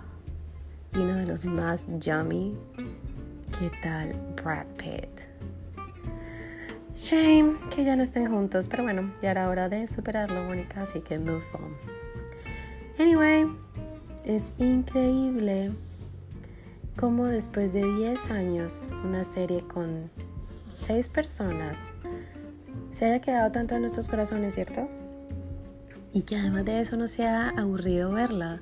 y 0.95 0.99
uno 0.99 1.17
de 1.17 1.27
los 1.27 1.45
más 1.45 1.87
yummy. 1.99 2.57
¿Qué 3.59 3.71
tal 3.83 4.14
Brad 4.37 4.67
Pitt? 4.77 5.09
Shame 6.95 7.57
que 7.75 7.85
ya 7.85 7.97
no 7.97 8.03
estén 8.03 8.31
juntos, 8.31 8.69
pero 8.69 8.85
bueno, 8.85 9.12
ya 9.21 9.33
era 9.33 9.49
hora 9.49 9.69
de 9.69 9.87
superarlo, 9.87 10.45
Mónica, 10.45 10.83
así 10.83 11.01
que 11.01 11.19
move 11.19 11.43
on. 11.55 11.77
Anyway, 12.99 13.47
es 14.25 14.53
increíble 14.59 15.73
cómo 16.97 17.27
después 17.27 17.73
de 17.73 17.85
10 17.85 18.31
años 18.31 18.91
una 19.05 19.25
serie 19.25 19.63
con 19.63 20.11
6 20.73 21.09
personas 21.09 21.93
se 22.93 23.07
haya 23.07 23.21
quedado 23.21 23.51
tanto 23.53 23.75
en 23.75 23.83
nuestros 23.83 24.09
corazones, 24.09 24.55
¿cierto? 24.55 24.89
Y 26.13 26.23
que 26.23 26.37
además 26.37 26.65
de 26.65 26.81
eso 26.81 26.97
no 26.97 27.09
sea 27.09 27.51
aburrido 27.51 28.13
verla 28.13 28.61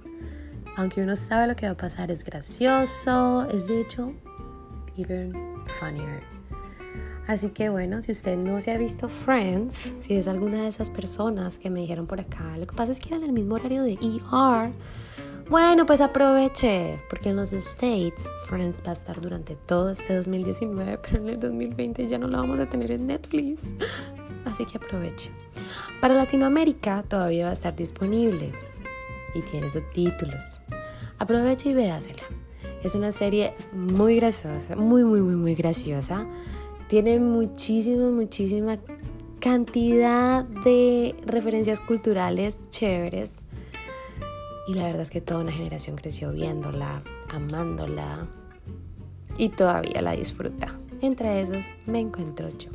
aunque 0.76 1.02
uno 1.02 1.16
sabe 1.16 1.46
lo 1.48 1.56
que 1.56 1.66
va 1.66 1.72
a 1.72 1.76
pasar, 1.76 2.10
es 2.10 2.24
gracioso, 2.24 3.48
es 3.50 3.66
de 3.66 3.80
hecho 3.80 4.12
even 4.96 5.32
funnier. 5.78 6.22
Así 7.26 7.50
que 7.50 7.68
bueno, 7.68 8.02
si 8.02 8.12
usted 8.12 8.36
no 8.36 8.60
se 8.60 8.72
ha 8.72 8.78
visto 8.78 9.08
Friends, 9.08 9.92
si 10.00 10.14
es 10.14 10.26
alguna 10.26 10.62
de 10.62 10.68
esas 10.68 10.90
personas 10.90 11.58
que 11.58 11.70
me 11.70 11.80
dijeron 11.80 12.06
por 12.06 12.20
acá, 12.20 12.56
lo 12.58 12.66
que 12.66 12.74
pasa 12.74 12.92
es 12.92 13.00
que 13.00 13.10
eran 13.10 13.22
el 13.22 13.32
mismo 13.32 13.54
horario 13.54 13.82
de 13.82 13.92
ER. 13.92 14.72
Bueno, 15.52 15.84
pues 15.84 16.00
aproveche, 16.00 16.98
porque 17.10 17.28
en 17.28 17.36
los 17.36 17.52
States 17.52 18.26
Friends 18.46 18.82
va 18.86 18.88
a 18.88 18.92
estar 18.94 19.20
durante 19.20 19.54
todo 19.54 19.90
este 19.90 20.14
2019, 20.16 20.98
pero 21.02 21.18
en 21.18 21.28
el 21.28 21.38
2020 21.40 22.06
ya 22.08 22.16
no 22.16 22.26
lo 22.26 22.38
vamos 22.38 22.58
a 22.58 22.70
tener 22.70 22.90
en 22.90 23.06
Netflix. 23.06 23.74
Así 24.46 24.64
que 24.64 24.78
aproveche. 24.78 25.30
Para 26.00 26.14
Latinoamérica 26.14 27.04
todavía 27.06 27.44
va 27.44 27.50
a 27.50 27.52
estar 27.52 27.76
disponible 27.76 28.50
y 29.34 29.42
tiene 29.42 29.68
subtítulos. 29.68 30.62
Aprovecha 31.18 31.68
y 31.68 31.74
véasela. 31.74 32.24
Es 32.82 32.94
una 32.94 33.12
serie 33.12 33.52
muy 33.74 34.16
graciosa, 34.16 34.74
muy, 34.74 35.04
muy, 35.04 35.20
muy, 35.20 35.36
muy 35.36 35.54
graciosa. 35.54 36.26
Tiene 36.88 37.18
muchísima, 37.18 38.08
muchísima 38.08 38.78
cantidad 39.38 40.44
de 40.44 41.14
referencias 41.26 41.82
culturales 41.82 42.64
chéveres. 42.70 43.42
Y 44.66 44.74
la 44.74 44.84
verdad 44.84 45.02
es 45.02 45.10
que 45.10 45.20
toda 45.20 45.40
una 45.40 45.52
generación 45.52 45.96
creció 45.96 46.32
viéndola, 46.32 47.02
amándola 47.28 48.28
y 49.36 49.48
todavía 49.48 50.00
la 50.02 50.12
disfruta. 50.12 50.78
Entre 51.00 51.40
esos 51.40 51.66
me 51.86 51.98
encuentro 51.98 52.48
yo. 52.50 52.70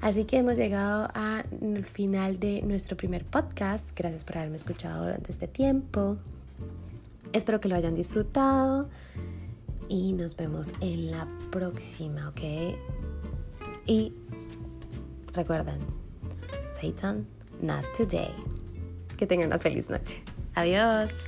Así 0.00 0.24
que 0.24 0.38
hemos 0.38 0.56
llegado 0.56 1.08
al 1.14 1.84
final 1.86 2.38
de 2.38 2.62
nuestro 2.62 2.96
primer 2.96 3.24
podcast. 3.24 3.90
Gracias 3.96 4.24
por 4.24 4.38
haberme 4.38 4.56
escuchado 4.56 5.04
durante 5.04 5.32
este 5.32 5.48
tiempo. 5.48 6.16
Espero 7.32 7.60
que 7.60 7.68
lo 7.68 7.74
hayan 7.74 7.94
disfrutado 7.94 8.88
y 9.88 10.12
nos 10.12 10.36
vemos 10.36 10.72
en 10.80 11.10
la 11.10 11.26
próxima, 11.50 12.28
¿ok? 12.28 12.40
Y 13.86 14.12
recuerden, 15.32 15.78
Satan, 16.72 17.26
not 17.60 17.84
today. 17.96 18.32
Que 19.16 19.26
tengan 19.26 19.48
una 19.48 19.58
feliz 19.58 19.90
noche. 19.90 20.22
Adiós. 20.58 21.24